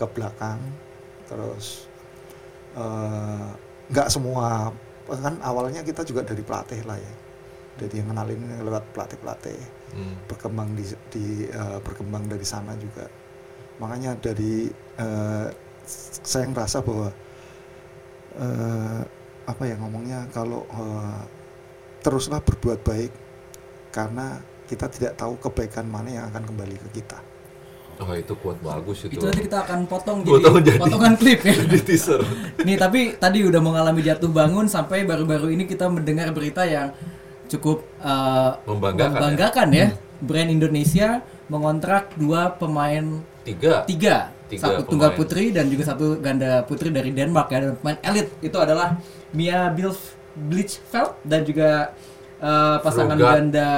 [0.00, 0.58] ke belakang,
[1.28, 1.84] terus
[2.72, 3.48] eh,
[3.92, 4.72] nggak semua
[5.08, 7.14] kan awalnya kita juga dari pelatih lah ya,
[7.78, 10.20] jadi yang kenalin ini lewat pelatih pelatih Hmm.
[10.28, 13.08] berkembang di, di eh, berkembang dari sana juga,
[13.80, 14.68] makanya dari
[15.00, 15.48] eh,
[16.20, 17.08] saya ngerasa bahwa
[18.36, 19.00] eh,
[19.48, 21.20] apa ya ngomongnya kalau eh,
[22.04, 23.12] teruslah berbuat baik
[23.90, 27.18] karena kita tidak tahu kebaikan mana yang akan kembali ke kita.
[27.98, 29.18] Oh itu kuat bagus itu.
[29.18, 30.78] Itu nanti kita akan potong jadi, Potong jadi.
[30.78, 31.54] potongan klip ya.
[31.72, 32.22] di teaser.
[32.62, 36.94] Nih tapi tadi udah mengalami jatuh bangun sampai baru-baru ini kita mendengar berita yang
[37.48, 39.14] cukup eh, Membanggakan ya?
[39.14, 39.86] membanggakan ya.
[40.18, 41.08] Brand Indonesia
[41.46, 43.82] mengontrak dua pemain Tiga.
[43.82, 45.18] tiga, Tiga satu tunggal pemain.
[45.18, 49.68] putri dan juga satu ganda putri dari Denmark ya dan pemain elit itu adalah Mia
[49.68, 49.96] Bilf
[50.34, 51.96] Blichfeld dan juga
[52.38, 53.34] eh, pasangan Frugard.
[53.40, 53.68] ganda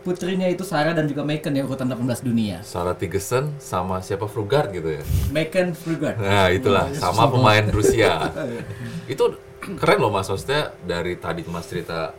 [0.00, 2.62] putrinya itu Sarah dan juga Megan ya urutan 18 dunia.
[2.62, 5.02] Sarah Tigesen sama siapa Frugard gitu ya.
[5.28, 6.16] Megan Frugard.
[6.16, 8.30] Nah itulah sama pemain Rusia.
[9.10, 9.24] itu
[9.60, 12.14] keren loh mas maksudnya dari tadi mas cerita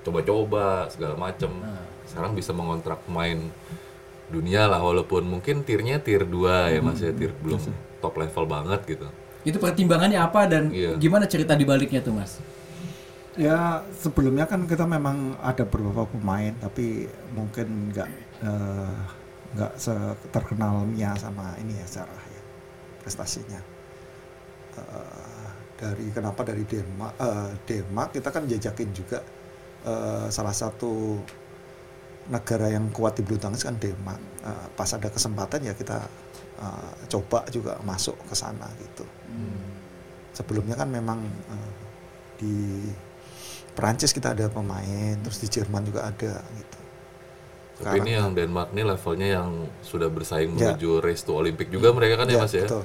[0.00, 1.50] coba-coba segala macem.
[2.04, 3.38] Sekarang bisa mengontrak pemain
[4.26, 7.58] dunia lah walaupun mungkin tirnya tier 2 ya mas ya tir belum
[7.98, 9.06] top level banget gitu.
[9.42, 10.94] Itu pertimbangannya apa dan Iya.
[10.96, 12.38] gimana cerita di baliknya tuh mas?
[13.34, 18.08] Ya sebelumnya kan kita memang ada beberapa pemain tapi mungkin nggak
[18.42, 18.94] eh,
[19.50, 22.42] nggak se- terkenal Mia sama ini ya secara ya
[23.02, 23.60] prestasinya.
[24.78, 29.18] Eh, dari kenapa dari Denmark eh, Denmark kita kan jajakin juga
[29.82, 31.20] eh, salah satu
[32.26, 34.20] negara yang kuat di bulu tangkis kan Denmark.
[34.40, 35.98] Eh, pas ada kesempatan ya kita
[36.58, 39.04] eh, coba juga masuk ke sana gitu.
[40.30, 41.70] Sebelumnya kan memang eh,
[42.36, 42.54] di
[43.70, 46.78] Perancis kita ada pemain, terus di Jerman juga ada gitu.
[47.80, 49.50] Tapi ini yang Denmark nih levelnya yang
[49.80, 50.76] sudah bersaing Ya.
[50.76, 52.68] menuju race to Olympic juga mereka kan ya, mas ya.
[52.68, 52.84] betul.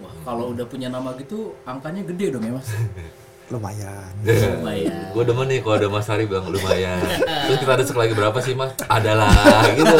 [0.00, 2.68] Wah kalau udah punya nama gitu angkanya gede dong ya mas.
[3.50, 4.10] lumayan.
[4.62, 5.10] Lumayan.
[5.10, 7.02] Gue demen nih kalau ada Mas Hari bilang lumayan.
[7.50, 8.72] Terus kita ada lagi berapa sih Mas?
[8.86, 9.34] Adalah
[9.74, 9.96] gitu.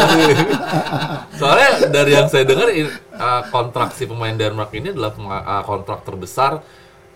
[1.34, 6.62] Soalnya dari yang saya dengar uh, kontrak si pemain Denmark ini adalah uh, kontrak terbesar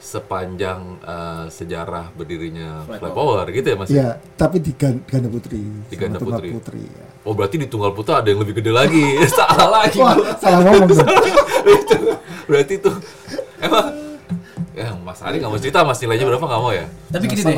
[0.04, 3.88] sepanjang uh, sejarah berdirinya Fly Power gitu ya Mas?
[3.88, 5.64] Ya, tapi di gan- ganda putri.
[5.88, 6.84] Di ganda tunggal putri.
[6.84, 7.06] ya.
[7.24, 9.00] Oh berarti di tunggal putra ada yang lebih gede lagi.
[9.38, 9.96] Salah lagi.
[10.02, 10.92] Wah, salah ngomong
[12.50, 12.92] berarti tuh
[13.56, 14.03] emang
[14.74, 16.86] ya Mas Hari nggak mau cerita Mas nilainya berapa nggak mau ya?
[17.14, 17.56] Tapi gini deh,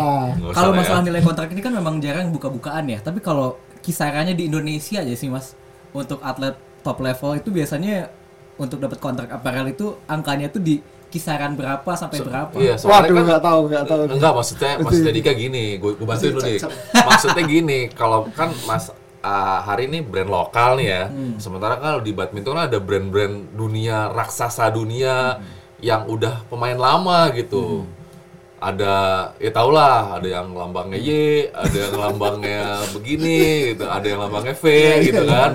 [0.52, 1.06] kalau salah masalah ya.
[1.08, 3.00] nilai kontrak ini kan memang jarang buka-bukaan ya.
[3.00, 5.56] Tapi kalau kisarannya di Indonesia aja sih mas,
[5.96, 6.54] untuk atlet
[6.84, 8.12] top level itu biasanya
[8.60, 12.56] untuk dapat kontrak aparel itu angkanya tuh di kisaran berapa sampai berapa?
[12.60, 14.00] Iya, soalnya Waduh, kan nggak tahu, nggak tahu.
[14.12, 16.58] Enggak, maksudnya maksudnya Dika gini, gue gue bantuin dulu nih.
[16.92, 18.92] Maksudnya gini, kalau kan Mas
[19.24, 21.02] ah, hari ini brand lokal nih ya.
[21.40, 25.40] Sementara kalau di badminton kan ada brand-brand dunia raksasa dunia
[25.86, 27.86] yang udah pemain lama gitu.
[28.58, 28.94] Ada
[29.38, 32.60] ya tau lah, ada yang lambangnya Y, ada yang lambangnya
[32.98, 34.64] begini gitu, ada yang lambangnya V
[35.06, 35.50] gitu kan.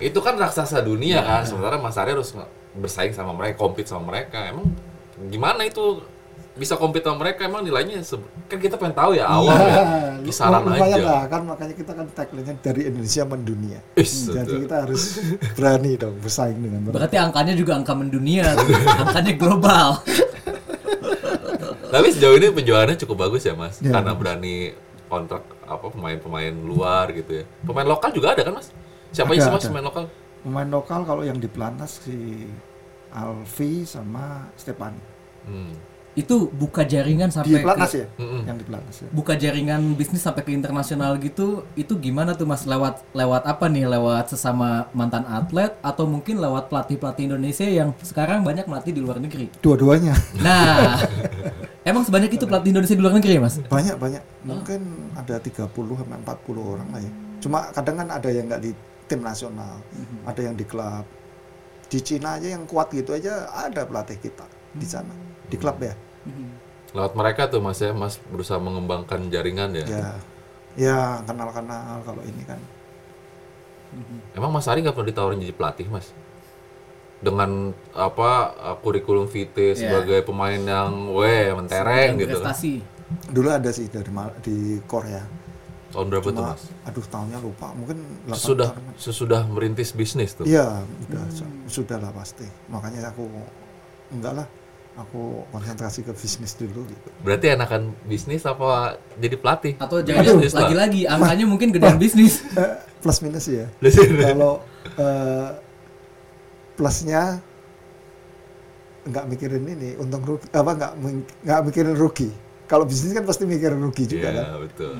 [0.00, 1.44] Itu kan raksasa dunia kan.
[1.44, 2.32] Sementara Mas Ari harus
[2.72, 4.48] bersaing sama mereka, compete sama mereka.
[4.48, 4.72] Emang
[5.28, 6.00] gimana itu
[6.58, 8.04] bisa compete sama mereka emang nilainya
[8.50, 9.84] kan kita pengen tahu ya awal ya
[10.26, 11.06] kisaran lumayan aja.
[11.08, 13.80] lah kan makanya kita kan tagline dari Indonesia mendunia.
[13.96, 14.60] Is, Jadi betul.
[14.68, 15.02] kita harus
[15.56, 16.96] berani dong bersaing dengan mereka.
[17.00, 18.52] Berarti angkanya juga angka mendunia,
[19.00, 19.88] angkanya global.
[21.90, 24.76] Tapi sejauh ini penjualannya cukup bagus ya mas, Ya, karena berani
[25.10, 27.44] kontrak apa pemain-pemain luar gitu ya.
[27.66, 28.70] Pemain lokal juga ada kan mas?
[29.10, 29.70] Siapa Ada, sih mas ada.
[29.74, 30.04] pemain lokal?
[30.46, 32.46] Pemain lokal kalau yang di Pelantas si
[33.10, 34.94] Alfi sama Stepan.
[35.50, 35.74] Hmm.
[36.18, 38.06] Itu buka jaringan Di sampai Pelantas ke, ya?
[38.18, 38.42] Mm-mm.
[38.46, 39.08] Yang di Pelantas ya.
[39.14, 42.66] buka jaringan bisnis sampai ke internasional gitu, itu gimana tuh mas?
[42.66, 43.86] Lewat lewat apa nih?
[43.86, 49.00] Lewat sesama mantan atlet atau mungkin lewat pelatih pelatih Indonesia yang sekarang banyak melatih di
[49.00, 49.48] luar negeri?
[49.62, 50.14] Dua-duanya.
[50.42, 50.98] Nah,
[51.90, 53.56] emang sebanyak itu pelatih Indonesia di luar negeri ya mas?
[53.62, 54.22] Banyak banyak.
[54.42, 54.80] Mungkin
[55.14, 57.12] ada 30 sampai 40 orang lah ya.
[57.40, 58.70] Cuma kadang kan ada yang nggak di
[59.08, 59.82] tim nasional,
[60.22, 61.02] ada yang di klub.
[61.90, 65.10] Di Cina aja yang kuat gitu aja ada pelatih kita di sana.
[65.50, 65.94] Di klub ya.
[66.90, 69.86] Lewat mereka tuh mas ya, mas berusaha mengembangkan jaringan ya.
[69.86, 70.08] Ya.
[70.78, 72.58] Ya, kenal-kenal kalau ini kan.
[74.32, 76.14] Emang Mas Ari nggak pernah ditawarin jadi pelatih mas?
[77.18, 79.76] Dengan apa kurikulum vitae Iya.
[79.76, 82.54] sebagai pemain yang weh mentereng gitu kan?
[82.54, 82.80] Prestasi.
[83.28, 85.26] Dulu ada sih dari Mal- di Korea.
[85.90, 86.70] Tahun berapa tuh Cuma, mas?
[86.86, 87.74] aduh tahunnya lupa.
[87.74, 87.98] Mungkin
[88.30, 90.46] 8 Sesudah merintis bisnis tuh.
[90.46, 91.22] Iya, udah
[91.66, 92.46] sudah lah pasti.
[92.70, 93.26] Makanya aku
[94.14, 94.46] enggak lah.
[95.00, 97.08] Aku konsentrasi ke bisnis dulu gitu.
[97.24, 99.72] Berarti enakan bisnis apa jadi pelatih?
[99.80, 102.44] Atau jangan Bisnis lagi-lagi angkanya mungkin gedean bisnis.
[102.52, 103.64] Eh, plus minus ya.
[104.28, 104.60] Kalau
[105.00, 105.48] eh,
[106.76, 107.40] plusnya
[109.00, 110.92] nggak mikirin ini untung rugi apa nggak
[111.48, 112.28] nggak mikirin rugi.
[112.68, 114.46] Kalau bisnis kan pasti mikirin rugi juga Iya kan.
[114.68, 114.94] betul.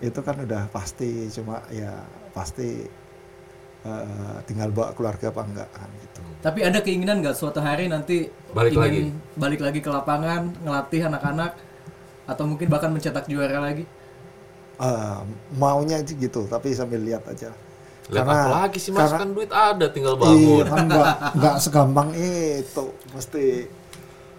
[0.00, 1.96] Itu kan udah pasti cuma ya
[2.30, 2.84] pasti
[3.80, 6.20] eh, tinggal bawa keluarga apa enggak kan gitu.
[6.40, 11.52] Tapi ada keinginan nggak suatu hari nanti Balik ingin balik lagi ke lapangan, ngelatih anak-anak
[12.24, 13.84] atau mungkin bahkan mencetak juara lagi?
[14.80, 15.20] Eh,
[15.54, 17.52] maunya sih gitu, tapi sambil lihat aja.
[18.08, 19.06] Lihat Karena- apa lagi sih mas?
[19.06, 20.64] karena- Kan duit ada, tinggal Iya, bangun.
[20.66, 21.06] kan nggak
[21.36, 22.84] nggak segampang itu.
[23.12, 23.44] Pasti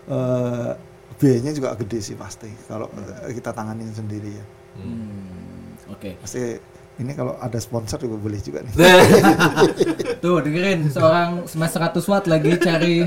[0.10, 0.72] eh
[1.22, 2.89] biayanya juga gede sih pasti kalau
[3.28, 4.46] kita tanganin sendiri ya.
[4.82, 6.18] Hmm, Oke.
[6.18, 6.58] Pasti
[7.02, 8.72] ini kalau ada sponsor juga boleh juga nih.
[10.24, 13.02] Tuh dengerin seorang smash 100 watt lagi cari.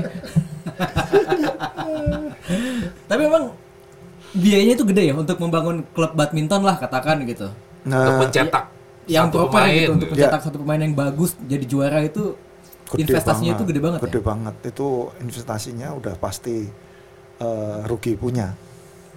[3.07, 3.43] Tapi memang
[4.33, 7.47] biayanya itu gede ya untuk membangun klub badminton lah katakan gitu.
[7.47, 8.65] Untuk Nah, mencetak
[9.05, 9.73] Yang satu proper pemain.
[9.77, 10.11] gitu untuk Ya.
[10.17, 12.33] mencetak satu pemain yang bagus jadi juara itu
[12.87, 14.23] gede investasinya banget, itu gede banget Gede ya.
[14.25, 14.55] banget.
[14.65, 14.87] Itu
[15.21, 16.55] investasinya udah pasti
[17.35, 18.55] eh, rugi punya.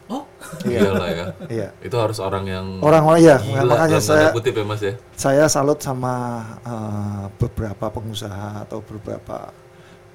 [0.08, 0.24] Oh,
[0.64, 1.24] Iya lah ya.
[1.52, 1.68] Iya.
[1.84, 4.94] Itu harus orang yang Orang-orang ya, gila makanya saya kutip ya mas ya.
[5.12, 9.52] saya salut sama eh, beberapa pengusaha atau beberapa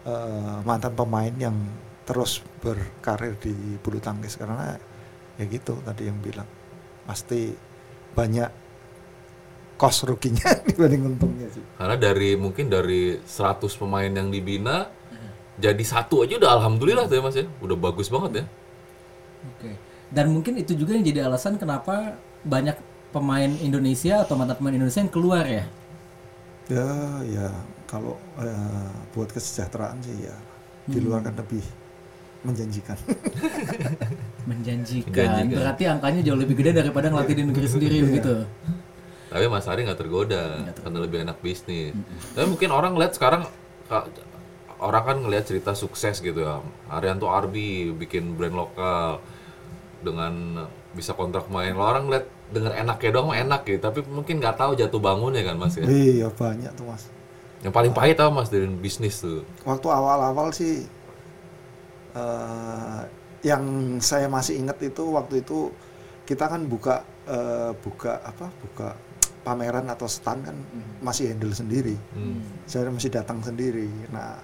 [0.02, 1.54] eh, mantan pemain yang
[2.10, 4.76] terus berkarir di bulu tangkis karena
[5.40, 6.50] ya gitu tadi yang bilang
[7.08, 7.54] pasti
[8.18, 8.50] banyak
[9.78, 11.64] kos ruginya dibanding untungnya sih.
[11.78, 14.90] Karena dari mungkin dari 100 pemain yang dibina
[15.54, 17.46] jadi satu aja udah alhamdulillah tuh ya mas ya.
[17.62, 18.46] Udah bagus banget ya.
[19.52, 19.72] Oke.
[20.14, 22.16] Dan mungkin itu juga yang jadi alasan kenapa
[22.46, 22.78] banyak
[23.10, 25.66] pemain Indonesia atau mantan pemain Indonesia yang keluar ya.
[26.72, 26.90] Ya
[27.28, 27.48] ya
[27.86, 30.36] kalau eh, buat kesejahteraan sih ya
[30.88, 31.64] di luar kan lebih
[32.44, 32.98] menjanjikan.
[34.50, 35.12] Menjanjikan.
[35.16, 35.60] Menjanjikan.
[35.64, 38.44] Berarti angkanya jauh lebih gede daripada ngelatih di negeri sendiri begitu.
[39.32, 41.96] Tapi Mas Ari nggak tergoda karena lebih enak bisnis.
[42.36, 43.48] Tapi mungkin orang lihat sekarang
[43.88, 44.06] ka-
[44.84, 46.60] orang kan ngelihat cerita sukses gitu ya.
[46.92, 49.24] Arianto Arbi bikin brand lokal.
[50.04, 51.74] dengan bisa kontrak main.
[51.74, 55.42] Lo orang lihat denger enaknya doang mah enak ya, tapi mungkin nggak tahu jatuh bangunnya
[55.42, 55.88] kan mas ya.
[55.88, 57.10] Iya banyak tuh mas.
[57.64, 59.42] Yang paling pahit apa mas dari bisnis tuh?
[59.64, 60.86] Waktu awal-awal sih
[62.14, 63.02] eh,
[63.42, 65.72] yang saya masih ingat itu waktu itu
[66.28, 68.88] kita kan buka eh, buka apa buka
[69.44, 70.56] pameran atau stand kan
[71.02, 71.96] masih handle sendiri.
[72.14, 72.44] Hmm.
[72.70, 73.90] Saya masih datang sendiri.
[74.14, 74.38] Nah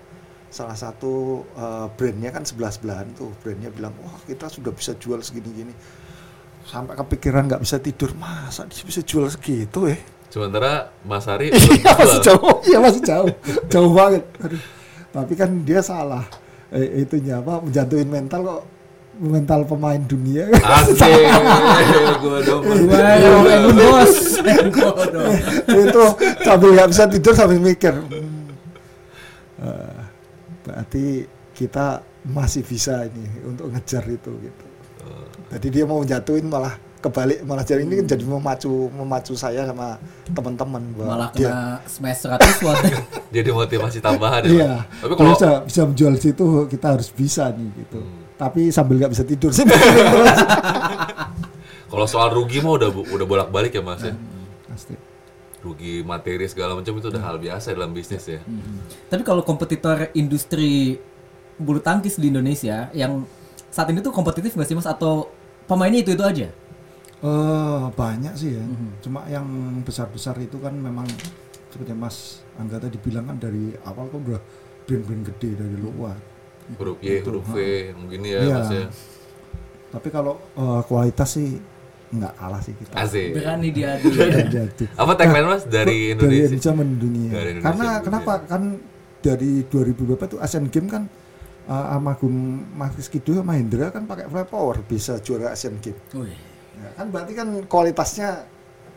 [0.50, 3.30] salah satu eh, brandnya kan sebelah sebelahan tuh.
[3.41, 5.74] Brandnya bilang wah kita sudah bisa jual segini-gini.
[6.66, 9.97] Sampai kepikiran nggak bisa tidur masa dia bisa jual segitu ya
[10.30, 11.50] Sementara Mas Ari
[11.82, 12.62] iya masih jauh.
[12.62, 13.30] Iya masih jauh.
[13.66, 14.24] Jauh banget.
[14.45, 14.62] Aduh.
[15.10, 16.22] tapi kan dia salah.
[16.70, 18.62] Eh, itunya apa menjatuhin mental kok
[19.18, 20.45] mental pemain dunia.
[20.54, 21.02] Asik,
[22.22, 22.62] gue dong.
[25.66, 26.04] Itu
[26.45, 28.38] sambil nggak bisa tidur sambil mikir "Hmm, eh,
[30.70, 31.26] berarti
[31.57, 34.65] kita masih bisa ini untuk ngejar itu gitu
[35.49, 39.97] jadi dia mau jatuhin malah kebalik malah jadi ini kan jadi memacu memacu saya sama
[40.30, 42.84] teman-teman bahwa Malah dia kena smash 100 watt.
[43.36, 44.49] Jadi motivasi tambahan ya.
[44.51, 44.74] Iya.
[44.99, 48.03] Tapi Kalau bisa, bisa menjual situ kita harus bisa nih gitu.
[48.03, 48.36] Hmm.
[48.36, 49.63] Tapi sambil nggak bisa tidur sih.
[51.93, 54.11] kalau soal rugi mah udah udah bolak-balik ya Mas ya.
[54.67, 54.97] Pasti.
[55.60, 58.39] Rugi materi segala macam itu udah hal biasa dalam bisnis ya.
[59.12, 60.95] Tapi kalau kompetitor industri
[61.60, 63.28] bulu tangkis di Indonesia yang
[63.68, 65.28] saat ini tuh kompetitif nggak sih mas atau
[65.68, 66.47] pemainnya itu itu aja?
[67.20, 68.64] Eh banyak sih ya.
[68.64, 69.03] Mhm.
[69.03, 69.43] Cuma yang
[69.84, 71.03] besar-besar itu kan memang
[71.70, 74.41] seperti Mas Angga tadi bilang kan dari awal kan udah
[74.88, 76.16] brand-brand gede dari luar.
[76.80, 77.57] Huruf Y, huruf V,
[78.07, 78.55] begini ya Iya.
[78.55, 78.86] Mas ya.
[79.91, 81.60] Tapi kalau eh, kualitas sih
[82.10, 82.93] nggak kalah sih kita.
[82.95, 83.28] Asik.
[83.34, 84.66] Berani dia adu ya.
[84.95, 86.45] Apa tagline Mas dari Dari Indonesia?
[86.49, 87.30] Indonesia mendunia.
[87.30, 88.05] Dari Indonesia Karena mendunia.
[88.05, 88.34] kenapa?
[88.43, 88.62] Kan
[89.20, 91.03] dari 2000 berapa tuh Asian Games kan
[91.66, 92.34] uh, Amagum
[92.72, 95.99] Mas Kido sama Hendra kan pakai fly power bisa juara Asian Games.
[96.10, 98.47] Ya, kan berarti kan kualitasnya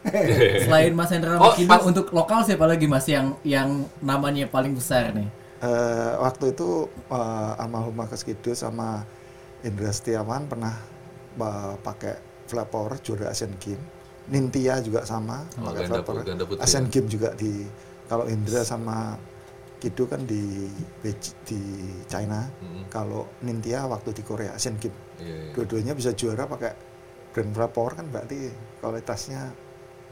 [0.64, 5.12] Selain Mas Hendra Oh, Mas- untuk lokal siapa lagi Mas yang yang namanya paling besar
[5.12, 5.28] nih?
[5.60, 9.06] eh, waktu itu uh, almarhum Marcus Kido sama
[9.60, 10.74] Indra Setiawan pernah
[11.36, 12.18] uh, pakai
[12.52, 13.80] fly power juara Asian Games.
[14.28, 15.88] Nintia juga sama Oh, pakai
[16.22, 16.90] ganda putri Asian ya.
[16.92, 17.64] Games juga di
[18.06, 19.16] kalau Indra sama
[19.82, 20.70] Kido kan di
[21.42, 21.60] di
[22.06, 22.46] China.
[22.62, 24.94] Mm, Kalau Nintia waktu di Korea Asian Games.
[25.18, 25.26] Iya.
[25.26, 25.52] iya.
[25.56, 26.70] Dua-duanya bisa juara pakai
[27.32, 29.50] brand fly power kan berarti kualitasnya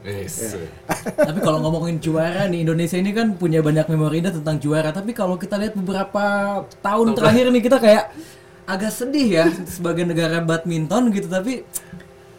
[0.01, 0.57] Yes.
[1.29, 4.89] Tapi kalau ngomongin juara nih Indonesia ini kan punya banyak memori indah tentang juara.
[4.89, 6.23] Tapi kalau kita lihat beberapa
[6.81, 8.09] tahun terakhir nih kita kayak
[8.65, 11.29] agak sedih ya sebagai negara badminton gitu.
[11.29, 11.61] Tapi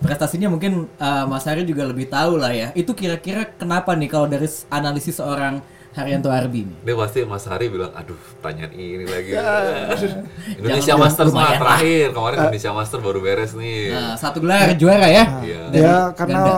[0.03, 2.69] prestasinya mungkin uh, Mas Hari juga lebih tahu lah ya.
[2.75, 6.79] Itu kira-kira kenapa nih kalau dari analisis seorang Haryanto Arbi nih?
[6.89, 9.31] Dia pasti Mas Hari bilang, aduh pertanyaan ini lagi.
[9.37, 9.93] Ya.
[10.59, 12.07] Indonesia Jangan Master mah terakhir.
[12.17, 13.93] Kemarin Indonesia Master baru beres nih.
[13.93, 15.25] Nah, satu gelar juara ya.
[15.45, 15.61] Iya.
[15.69, 16.57] Dari ya karena ganda.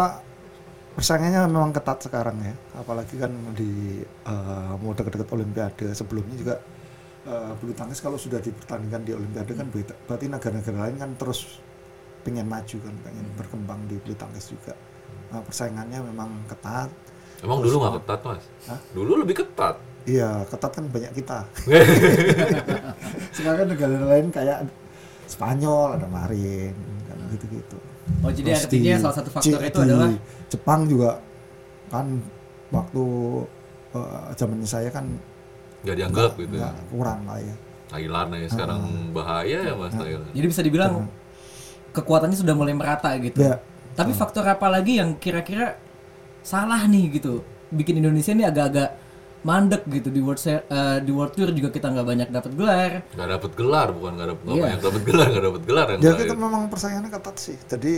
[0.95, 6.55] persaingannya memang ketat sekarang ya apalagi kan di eh, mau deket-deket olimpiade sebelumnya juga
[7.27, 9.67] eh, bulu tangkis kalau sudah dipertandingkan di olimpiade kan
[10.07, 11.59] berarti negara-negara lain kan terus
[12.25, 14.73] pengen maju kan pengen berkembang di bulu tangkis juga
[15.27, 16.89] Nah, persaingannya memang ketat
[17.41, 18.45] Emang dulu nggak ketat mas?
[18.65, 18.81] Hah?
[18.91, 19.77] Dulu lebih ketat.
[20.05, 21.43] iya ketat kan banyak kita
[23.33, 24.69] sekarang negara lain kayak
[25.25, 27.79] Spanyol ada Marin kan gitu-gitu
[28.21, 30.11] Oh jadi Terus artinya di- salah satu faktor Ci- itu di adalah
[30.47, 31.11] Jepang juga
[31.89, 32.07] kan
[32.69, 33.05] waktu
[33.95, 35.09] eh, zaman saya kan
[35.83, 36.55] Nggak dianggap gitu.
[36.55, 37.55] nggak kurang lah ya.
[37.87, 40.33] Thailand ya sekarang bahaya ya mas Thailand.
[40.33, 41.09] jadi bisa dibilang
[41.95, 43.39] kekuatannya sudah mulai merata gitu.
[43.39, 43.63] Ya,
[43.95, 45.79] Tapi faktor apa lagi yang kira-kira
[46.43, 48.91] salah nih gitu bikin Indonesia ini agak-agak
[49.45, 50.61] mandek gitu di World eh,
[51.05, 52.93] di World Tour juga kita nggak banyak dapat gelar.
[53.15, 54.65] Nggak dapet gelar bukan nggak dapet nggak Iya.
[54.67, 57.57] banyak dapet gelar nggak dapet gelar yang ya kita memang persaingannya ketat sih.
[57.71, 57.93] Jadi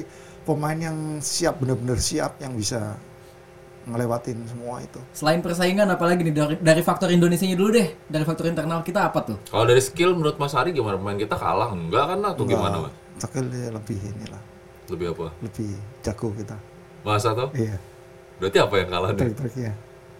[0.44, 2.98] pemain yang siap benar-benar siap yang bisa
[3.86, 4.98] ngelewatin semua itu.
[5.14, 7.88] Selain persaingan apalagi nih dari, dari faktor Indonesia dulu deh.
[8.10, 9.38] Dari faktor internal kita apa tuh?
[9.46, 12.94] Kalau dari skill menurut Mas Ari gimana pemain kita kalah enggak kan atau gimana mas?
[13.18, 14.42] Skill dia lebih inilah,
[14.86, 15.26] Lebih apa?
[15.40, 16.56] lebih jago kita.
[17.02, 17.48] Masa tuh?
[17.52, 17.76] Iya,
[18.36, 19.20] Berarti apa yang kalah nih?
[19.22, 19.72] trik-triknya.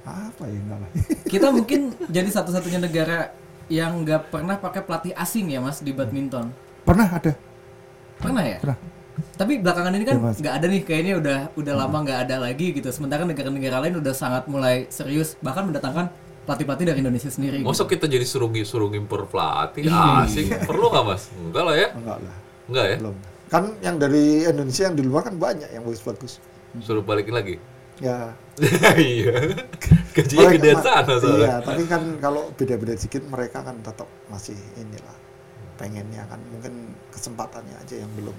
[0.03, 0.90] Apa ya enggak lah.
[1.32, 3.34] Kita mungkin jadi satu-satunya negara
[3.66, 6.55] yang nggak pernah pakai pelatih asing ya mas di badminton.
[6.86, 7.34] Pernah ada.
[8.16, 8.59] Pernah ya?
[8.62, 8.78] Pernah.
[9.34, 12.70] Tapi belakangan ini kan Iya, nggak ada nih kayaknya udah udah lama nggak ada lagi
[12.70, 12.86] gitu.
[12.88, 16.07] Sementara negara-negara lain udah sangat mulai serius bahkan mendatangkan
[16.47, 17.59] pelatih-pelatih dari Indonesia sendiri.
[17.59, 17.66] gitu.
[17.66, 20.22] Masa kita jadi suruh suruh ngimpor pelatih Iya.
[20.22, 21.22] asing perlu nggak mas?
[21.34, 22.36] Enggak lah ya, Enggak lah.
[22.66, 22.96] Enggak ya.
[23.00, 23.16] Belum.
[23.46, 26.42] Kan yang dari Indonesia yang di luar kan banyak yang bagus-bagus.
[26.82, 27.56] Suruh balikin lagi.
[27.96, 28.36] Ya,
[29.00, 29.32] iya.
[30.12, 31.40] Gajinya ma- sana soalnya.
[31.40, 35.16] Iya, tapi kan kalau beda-beda sedikit mereka kan tetap masih inilah
[35.76, 38.36] pengennya kan mungkin kesempatannya aja yang belum.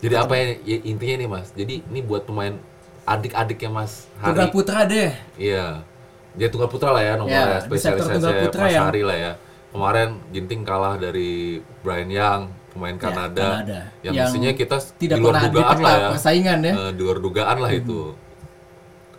[0.00, 1.48] Jadi apa ya, ya intinya nih Mas?
[1.52, 2.56] Jadi ini buat pemain
[3.04, 4.32] adik-adiknya Mas Hari.
[4.32, 5.12] Tunggal putra deh.
[5.36, 5.84] Iya.
[6.32, 9.02] Dia tunggal putra lah ya nomor Ya, di sektor tunggal spesialisasi putra Mas yang- Hari
[9.04, 9.32] lah ya.
[9.70, 13.36] Kemarin Ginting kalah dari Brian Young, pemain Kanada.
[13.36, 13.78] Ya, Kanada.
[14.00, 16.08] Yang, Yang mestinya kita Tidak di luar pernah di dugaan peta lah ya.
[16.10, 16.72] persaingan ya.
[16.72, 18.00] Eh, di luar dugaan lah itu.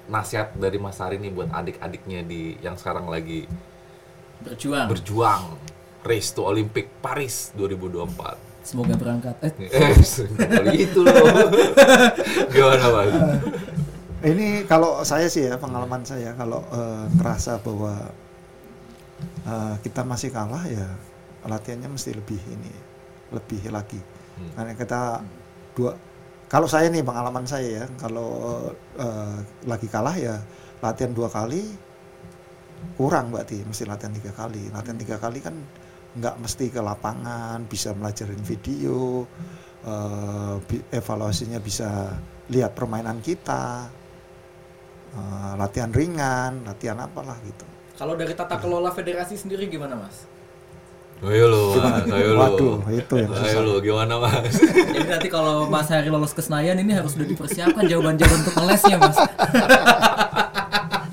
[0.07, 3.47] Nasihat dari Mas Hari nih buat adik-adiknya di yang sekarang lagi
[4.41, 4.89] Berjuang.
[4.89, 5.43] berjuang
[6.01, 8.35] race to Olympic Paris 2024.
[8.61, 9.35] Semoga berangkat.
[9.41, 9.95] Eh, Eh,
[10.37, 11.13] kali itu loh.
[12.53, 13.13] Gimana Mas?
[14.21, 17.93] Ini kalau saya sih ya pengalaman saya kalau eh, ngerasa bahwa
[19.43, 20.85] eh, kita masih kalah ya
[21.41, 22.69] latihannya mesti lebih ini
[23.31, 23.99] lebih lagi
[24.31, 24.47] Hmm.
[24.55, 25.01] karena kita
[25.75, 25.91] dua
[26.47, 28.29] kalau saya nih pengalaman saya ya kalau
[28.95, 30.39] eh, lagi kalah ya
[30.79, 31.61] latihan dua kali
[32.97, 35.53] kurang berarti mesti latihan tiga kali latihan tiga kali kan
[36.11, 39.27] nggak mesti ke lapangan bisa melajarin video
[39.83, 42.15] eh, bi- evaluasinya bisa
[42.49, 43.87] lihat permainan kita
[45.13, 50.25] eh, latihan ringan latihan apalah gitu Kalau dari tata kelola federasi sendiri gimana, Mas?
[51.21, 52.09] Ayo lo, Mas.
[52.09, 52.39] Ayo lo.
[52.41, 53.61] Waduh, itu yang Ayo susah.
[53.61, 54.57] lo, gimana Mas?
[54.57, 58.97] Jadi nanti kalau Mas Hari lolos ke Senayan ini harus sudah dipersiapkan jawaban-jawaban untuk ngelesnya,
[58.97, 59.17] Mas.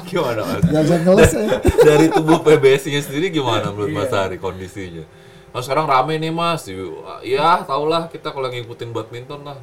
[0.09, 0.63] Gimana Mas?
[0.65, 1.49] Bisa ngeles ya.
[1.61, 5.05] Dari tubuh PBSI-nya sendiri gimana menurut Mas Hari kondisinya?
[5.53, 6.65] Nah, sekarang rame nih Mas.
[7.21, 9.61] Ya, tau lah kita kalau ngikutin badminton lah.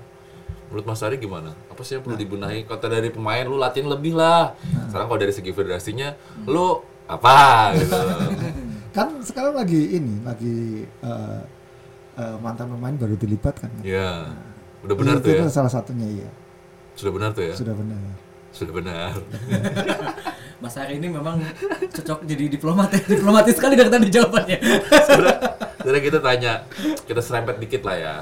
[0.69, 1.57] Menurut Mas Hari gimana?
[1.73, 2.69] Apa sih yang perlu dibenahi?
[2.69, 4.53] Kata dari pemain lu latihan lebih lah.
[4.93, 6.13] Sekarang kalau dari segi federasinya,
[6.45, 7.97] lu apa gitu.
[8.95, 11.39] Kan sekarang lagi ini lagi eh,
[12.15, 13.83] eh, mantan pemain baru dilibatkan kan?
[13.83, 14.31] Ya.
[14.81, 15.41] Udah benar itu, tuh ya.
[15.43, 16.29] itu salah satunya iya
[16.95, 17.55] Sudah benar tuh ya.
[17.57, 17.99] sudah benar
[18.55, 19.11] Sudah benar.
[20.63, 21.43] Mas Hari ini memang
[21.91, 23.03] cocok jadi diplomat ya.
[23.03, 24.57] Diplomatis sekali dari tadi jawabannya.
[25.83, 26.63] Jadi kita tanya,
[27.03, 28.15] kita serempet dikit lah ya.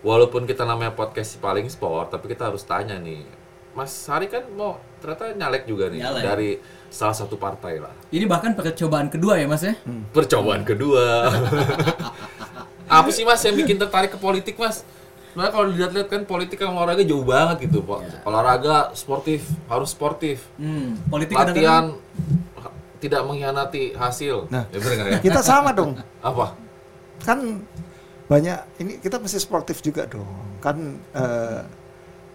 [0.00, 3.28] Walaupun kita namanya podcast si paling sport, tapi kita harus tanya nih.
[3.76, 6.22] Mas Hari kan mau ternyata nyalek juga nih Nyalek.
[6.24, 6.50] dari
[6.88, 7.92] salah satu partai lah.
[8.08, 9.76] Ini bahkan percobaan kedua ya, Mas ya?
[10.12, 11.28] Percobaan kedua.
[12.88, 14.84] Apa sih Mas yang bikin tertarik ke politik Mas?
[15.32, 18.24] Sebenarnya kalau dilihat-lihat kan politik sama olahraga jauh banget gitu, Pak.
[18.24, 20.48] Olahraga sportif, harus sportif.
[20.56, 21.94] Hmm, politik Latihan
[22.98, 24.50] tidak mengkhianati hasil.
[24.50, 24.66] Nah.
[24.74, 25.18] ya bener ya?
[25.22, 26.54] kita sama dong Apa?
[27.22, 27.62] kan
[28.28, 30.26] banyak ini kita mesti sportif juga dong
[30.60, 31.62] kan eh,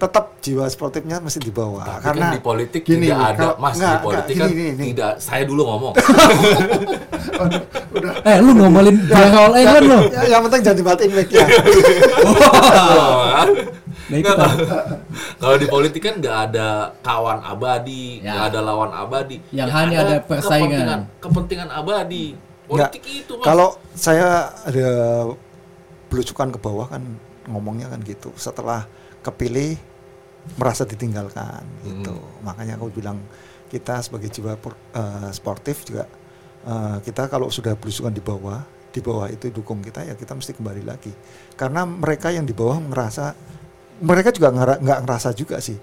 [0.04, 3.74] tetap jiwa sportifnya mesti dibawa Tapi karena kan di politik gini, tidak ada, kalau- Mas.
[3.74, 4.84] enggak, di politik enggak, kan gini, gini.
[4.90, 5.14] tidak.
[5.18, 5.94] Saya dulu ngomong.
[8.24, 10.00] Eh, lu ngomelin juara All England lo.
[10.10, 11.46] ya, yang penting jangan dibatin mic ya
[14.04, 14.52] Nah, itu Nggak.
[15.38, 16.68] Kalau di politik kan nggak ada
[17.00, 18.36] kawan abadi, Ya.
[18.36, 19.40] nggak ada lawan abadi.
[19.50, 20.68] Yang hanya ada persaingan.
[20.70, 22.26] Kepentingan, kepentingan abadi.
[22.64, 23.44] Politik itu, Mas.
[23.44, 24.28] kalau saya
[24.60, 24.90] ada
[26.08, 27.02] belusukan ke bawah kan
[27.46, 28.84] ngomongnya kan gitu setelah
[29.22, 29.80] kepilih
[30.60, 32.14] merasa ditinggalkan gitu
[32.44, 33.20] makanya aku bilang
[33.72, 36.06] kita sebagai jiwa eh, sportif juga
[36.68, 38.62] eh, kita kalau sudah belusukan di bawah
[38.94, 41.10] di bawah itu dukung kita ya kita mesti kembali lagi
[41.58, 43.34] karena mereka yang di bawah merasa
[44.04, 45.80] mereka juga nggak ngerasa juga sih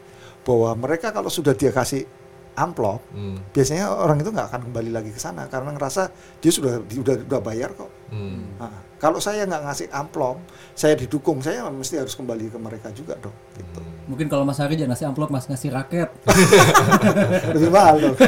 [0.47, 2.07] bahwa mereka kalau sudah dia kasih
[2.55, 6.11] amplop Hmm, biasanya orang itu nggak akan kembali lagi ke sana karena ngerasa
[6.43, 8.59] dia sudah di- udah udah bayar kok hmm.
[8.61, 10.37] Nah, kalau saya nggak ngasih amplop,
[10.77, 13.33] saya didukung, saya mesti harus kembali ke mereka juga dong.
[13.57, 13.81] Gitu.
[14.11, 16.11] Mungkin kalau Mas Hari jangan ngasih amplop, Mas ngasih raket.
[17.55, 18.17] Lebih mahal dong.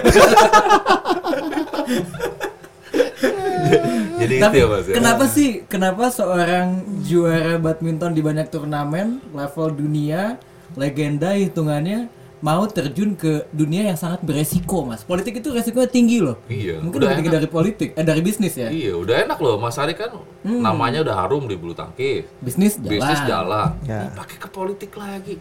[4.22, 4.86] Jadi Tapi itu ya, Mas.
[4.86, 4.94] ya?
[4.94, 6.66] kenapa sih kenapa seorang
[7.02, 10.38] juara badminton di banyak turnamen level dunia
[10.74, 12.06] legenda hitungannya
[12.38, 16.98] mau terjun ke dunia yang sangat beresiko mas politik itu resikonya tinggi loh Iya, mungkin
[16.98, 17.38] udah lebih tinggi enak.
[17.38, 19.54] dari politik eh dari bisnis ya Iya, udah enak loh.
[19.56, 20.10] Mas Ari kan
[20.42, 22.26] namanya udah harum di bulu tangkis.
[22.38, 23.68] bisnis jalan Bisnis jalan.
[23.84, 24.10] Ya.
[24.12, 25.38] Pakai ke politik lagi.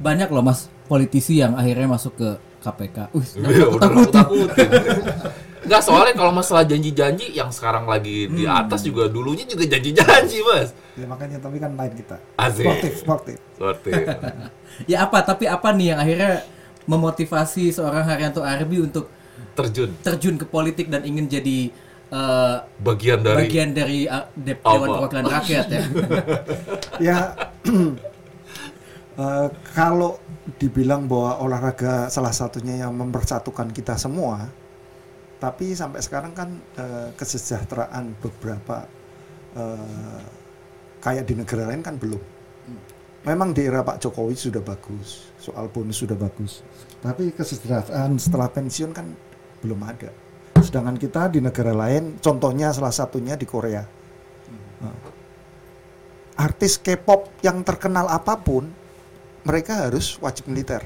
[0.00, 2.28] Banyak loh mas politisi yang akhirnya masuk ke
[2.62, 4.68] KPK uh Iya, udah aku takutin.
[5.62, 10.74] Enggak, soalnya kalau masalah janji-janji yang sekarang lagi di atas juga dulunya juga janji-janji, Mas.
[10.98, 12.18] Ya makanya tapi kan lain kita.
[12.34, 12.66] Asik.
[12.66, 13.36] Sportif, sportif.
[13.54, 13.90] Seperti
[14.90, 16.32] ya apa tapi apa nih yang akhirnya
[16.90, 19.06] memotivasi seorang Haryanto Arbi untuk
[19.54, 21.70] terjun terjun ke politik dan ingin jadi
[22.10, 24.26] eh, bagian dari bagian dari uh?
[24.34, 25.82] Dewan Perwakilan Rakyat ya.
[27.12, 27.16] ya
[29.16, 30.18] eh, kalau
[30.58, 34.48] dibilang bahwa olahraga salah satunya yang mempersatukan kita semua,
[35.42, 38.86] tapi sampai sekarang kan eh, kesejahteraan beberapa
[39.56, 40.22] eh,
[41.02, 42.22] kayak di negara lain kan belum.
[43.22, 46.66] Memang di era Pak Jokowi sudah bagus, soal bonus sudah bagus,
[46.98, 49.06] tapi kesejahteraan setelah pensiun kan
[49.62, 50.10] belum ada.
[50.58, 53.86] Sedangkan kita di negara lain, contohnya salah satunya di Korea.
[54.82, 54.94] Nah,
[56.34, 58.81] artis K-pop yang terkenal apa pun
[59.42, 60.82] mereka harus wajib militer.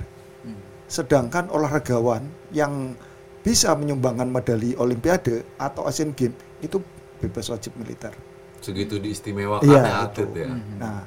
[0.87, 2.23] Sedangkan olahragawan
[2.55, 2.95] yang
[3.43, 6.79] bisa menyumbangkan medali Olimpiade atau Asian Games itu
[7.19, 8.15] bebas wajib militer.
[8.63, 10.49] Segitu diistimewakan Iya, ya atlet ya.
[10.79, 11.03] Nah,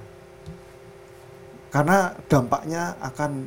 [1.70, 3.46] karena dampaknya akan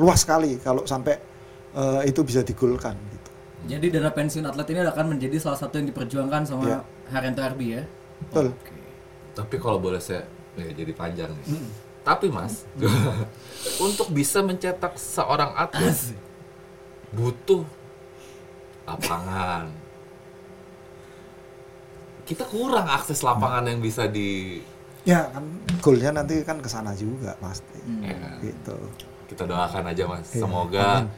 [0.00, 1.16] luas sekali kalau sampai
[1.76, 3.30] eh, itu bisa digolkan gitu.
[3.68, 6.78] Jadi dana pensiun atlet ini akan menjadi salah satu yang diperjuangkan sama Iya.
[7.12, 7.82] Haryanto Arbi ya.
[8.24, 8.56] Betul.
[8.56, 8.72] Oke.
[9.36, 10.24] Tapi kalau boleh saya
[10.56, 11.46] ya jadi panjang nih.
[12.00, 12.64] Tapi Mas,
[13.86, 16.16] untuk bisa mencetak seorang atlet
[17.10, 17.62] butuh
[18.84, 19.68] lapangan.
[22.22, 24.62] Kita kurang akses lapangan yang bisa di
[25.00, 25.40] Ya kan
[25.80, 27.80] goalnya nanti kan ke sana juga pasti.
[28.00, 28.76] ya, Gitu.
[29.26, 30.28] kita doakan aja Mas.
[30.30, 31.08] Iya, Semoga amin.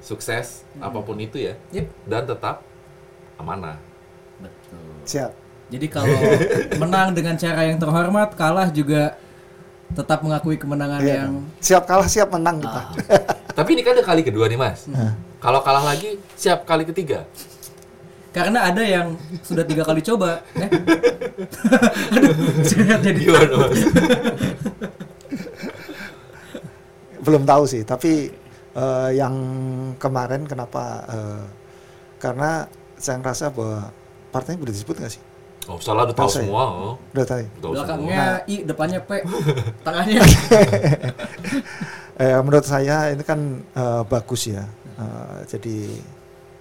[0.00, 1.86] sukses apa pun itu ya Yep.
[2.06, 2.64] dan tetap
[3.36, 3.76] amanah.
[4.36, 5.04] Betul.
[5.04, 5.32] Siap.
[5.70, 6.18] Jadi kalau
[6.76, 9.14] menang dengan cara yang terhormat, kalah juga
[9.90, 11.46] tetap mengakui kemenangan Iya yang dong.
[11.58, 12.80] Siap kalah siap menang kita.
[12.80, 12.88] Ah,
[13.58, 14.86] Tapi ini kan udah kali kedua nih Mas.
[14.86, 17.24] Nah, Kalau kalah lagi siap kali ketiga.
[18.30, 20.38] karena ada yang sudah tiga kali coba.
[20.54, 20.70] Eh?
[22.14, 22.30] Aduh,
[22.62, 23.78] saya jadi Gimana Mas?
[27.20, 28.30] belum tahu sih, tapi
[28.72, 29.34] eh, yang
[29.98, 31.42] kemarin kenapa eh,
[32.16, 32.64] karena
[32.96, 33.90] saya ngerasa bahwa
[34.30, 35.22] partainya udah disebut nggak sih?
[35.68, 36.48] Oh, salah udah tahu saya.
[36.48, 36.62] semua.
[36.64, 36.94] Oh.
[37.12, 37.40] Udah tahu.
[37.40, 37.48] ya?
[37.60, 39.10] Belakangnya I, depannya P,
[39.86, 40.22] tengahnya.
[42.20, 44.64] Eh, menurut saya ini kan eh, bagus ya.
[45.00, 45.76] Eh, jadi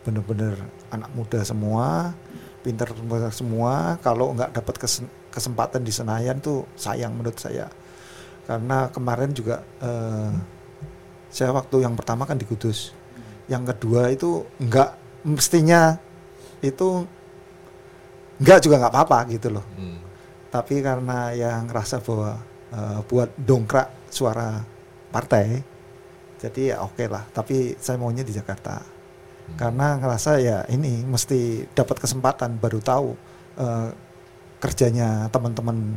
[0.07, 0.55] benar-benar
[0.91, 2.15] anak muda semua,
[2.63, 2.91] pintar
[3.35, 3.99] semua.
[3.99, 7.67] Kalau nggak dapat kesen- kesempatan di Senayan tuh sayang menurut saya.
[8.47, 10.31] Karena kemarin juga eh,
[11.27, 12.95] saya waktu yang pertama kan di Kudus,
[13.51, 14.95] yang kedua itu nggak
[15.27, 15.99] mestinya
[16.63, 17.03] itu
[18.39, 19.65] nggak juga nggak apa-apa gitu loh.
[19.75, 19.99] Hmm.
[20.49, 22.39] Tapi karena yang ngerasa bahwa
[22.73, 24.63] eh, buat dongkrak suara
[25.13, 25.61] partai,
[26.41, 27.23] jadi ya oke lah.
[27.29, 28.99] Tapi saya maunya di Jakarta
[29.57, 33.09] karena ngerasa ya ini mesti dapat kesempatan baru tahu
[33.57, 33.89] eh,
[34.59, 35.95] kerjanya teman-teman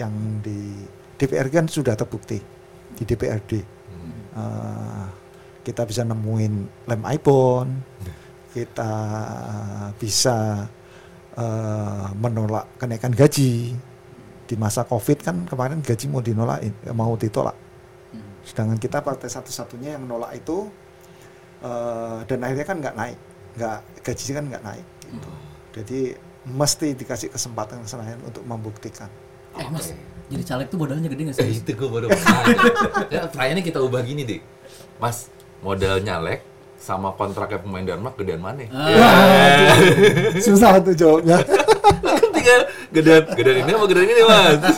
[0.00, 0.74] yang di
[1.14, 2.42] DPR kan sudah terbukti
[2.94, 4.10] di DPRD Hmm.
[4.34, 5.06] Eh,
[5.64, 6.54] kita bisa nemuin
[6.90, 7.70] lem iPhone
[8.52, 8.92] kita
[9.96, 10.66] bisa
[11.34, 13.74] eh, menolak kenaikan gaji.
[14.44, 16.60] Di masa covid kan kemarin gaji mau dinolak
[16.92, 17.56] mau ditolak.
[18.44, 20.68] Sedangkan kita partai satu-satunya yang menolak itu
[21.60, 23.18] eh, dan akhirnya kan nggak naik.
[23.54, 25.30] Nggak gaji kan nggak naik gitu.
[25.74, 26.00] jadi
[26.44, 29.06] mesti dikasih kesempatan ke Senayan untuk membuktikan.
[29.54, 29.94] Eh mas,
[30.26, 31.62] jadi caleg tuh modalnya gede nggak Eh, sih?
[31.62, 32.10] itu gue baru
[33.14, 34.40] ya, pertanyaannya kita ubah gini deh.
[34.98, 35.30] Mas,
[35.62, 36.42] modal nyalek
[36.84, 38.68] sama kontraknya pemain Denmark gedean mana?
[38.68, 39.72] Ah,
[40.44, 41.40] susah tuh jawabnya
[42.04, 42.60] kan tinggal
[42.92, 44.60] gedean, gedean ini apa gedean ini, Mas?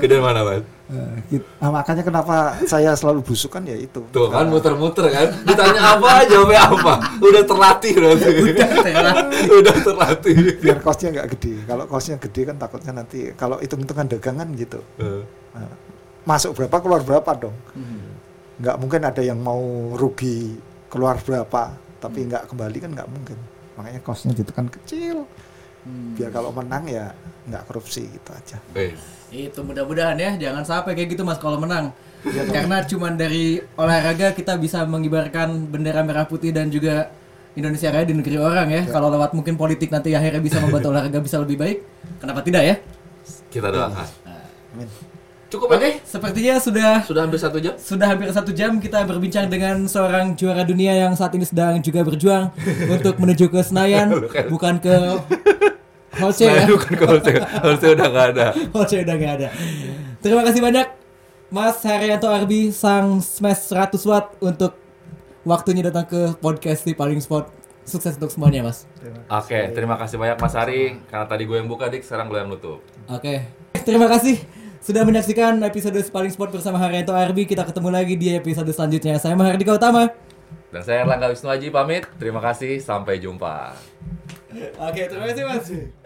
[0.00, 0.64] gedean mana, Mas?
[0.92, 5.28] Nah, makanya kenapa saya selalu busukan ya itu Tuh kan muter-muter kan.
[5.40, 6.94] Ditanya apa, jawabnya apa.
[7.16, 8.28] Udah terlatih berarti.
[9.48, 10.34] Udah terlatih.
[10.60, 14.80] biar kosnya nggak gede kalau kosnya gede kan takutnya nanti kalau hitung-hitungan dagangan gitu
[15.52, 15.68] Nah,
[16.24, 18.11] masuk berapa keluar berapa dong Hmm.
[18.60, 19.60] Nggak mungkin ada yang mau
[19.96, 20.56] rugi
[20.92, 21.72] keluar berapa
[22.02, 23.38] tapi nggak kembali kan nggak mungkin
[23.78, 25.24] makanya kosnya gitu kan kecil
[25.82, 26.14] Hmm.
[26.14, 27.10] biar kalau menang ya
[27.50, 28.94] nggak korupsi gitu aja eh,
[29.34, 31.90] Itu mudah-mudahan ya, jangan sampai kayak gitu mas kalau menang.
[32.22, 37.10] Karena cuman dari olahraga kita bisa mengibarkan bendera merah putih dan juga
[37.58, 38.86] Indonesia Raya di negeri orang ya.
[38.86, 41.82] Kalau lewat mungkin politik nanti akhirnya bisa membuat olahraga bisa lebih baik,
[42.22, 42.76] kenapa tidak ya?
[43.50, 44.06] kita doakan.
[44.78, 45.11] Amin.
[45.52, 45.92] Cukup Oke, ya?
[46.00, 47.76] sepertinya sudah Sudah hampir satu jam?
[47.76, 52.00] sudah hampir satu jam kita berbincang dengan seorang juara dunia yang saat ini sedang juga
[52.00, 52.48] berjuang
[52.96, 54.08] untuk menuju ke Senayan,
[54.48, 54.96] bukan ke
[56.20, 56.64] Holce ya.
[56.64, 58.46] Bukan saya, kalau saya udah nggak ada.
[58.76, 59.48] Holce udah gak ada.
[60.20, 60.86] Terima kasih banyak
[61.52, 64.72] Mas Haryanto Arbi sang Smash 100 Watt untuk
[65.44, 67.48] waktunya datang ke podcast di Paling Sport.
[67.82, 68.86] Sukses untuk semuanya, Mas.
[69.26, 71.02] Oke, terima kasih banyak Mas Ari.
[71.10, 72.78] Karena tadi gue yang buka, Dik, sekarang gue yang nutup.
[73.10, 73.42] Oke.
[73.82, 74.38] Terima kasih
[74.82, 77.46] sudah menyaksikan episode Paling Sport bersama Haryanto Arbi.
[77.46, 79.14] Kita ketemu lagi di episode selanjutnya.
[79.22, 80.10] Saya Mahardika Utama.
[80.74, 82.02] Dan saya Erlangga Wisnu Aji pamit.
[82.18, 83.78] Terima kasih, sampai jumpa.
[84.82, 86.01] Oke, terima kasih, Mas.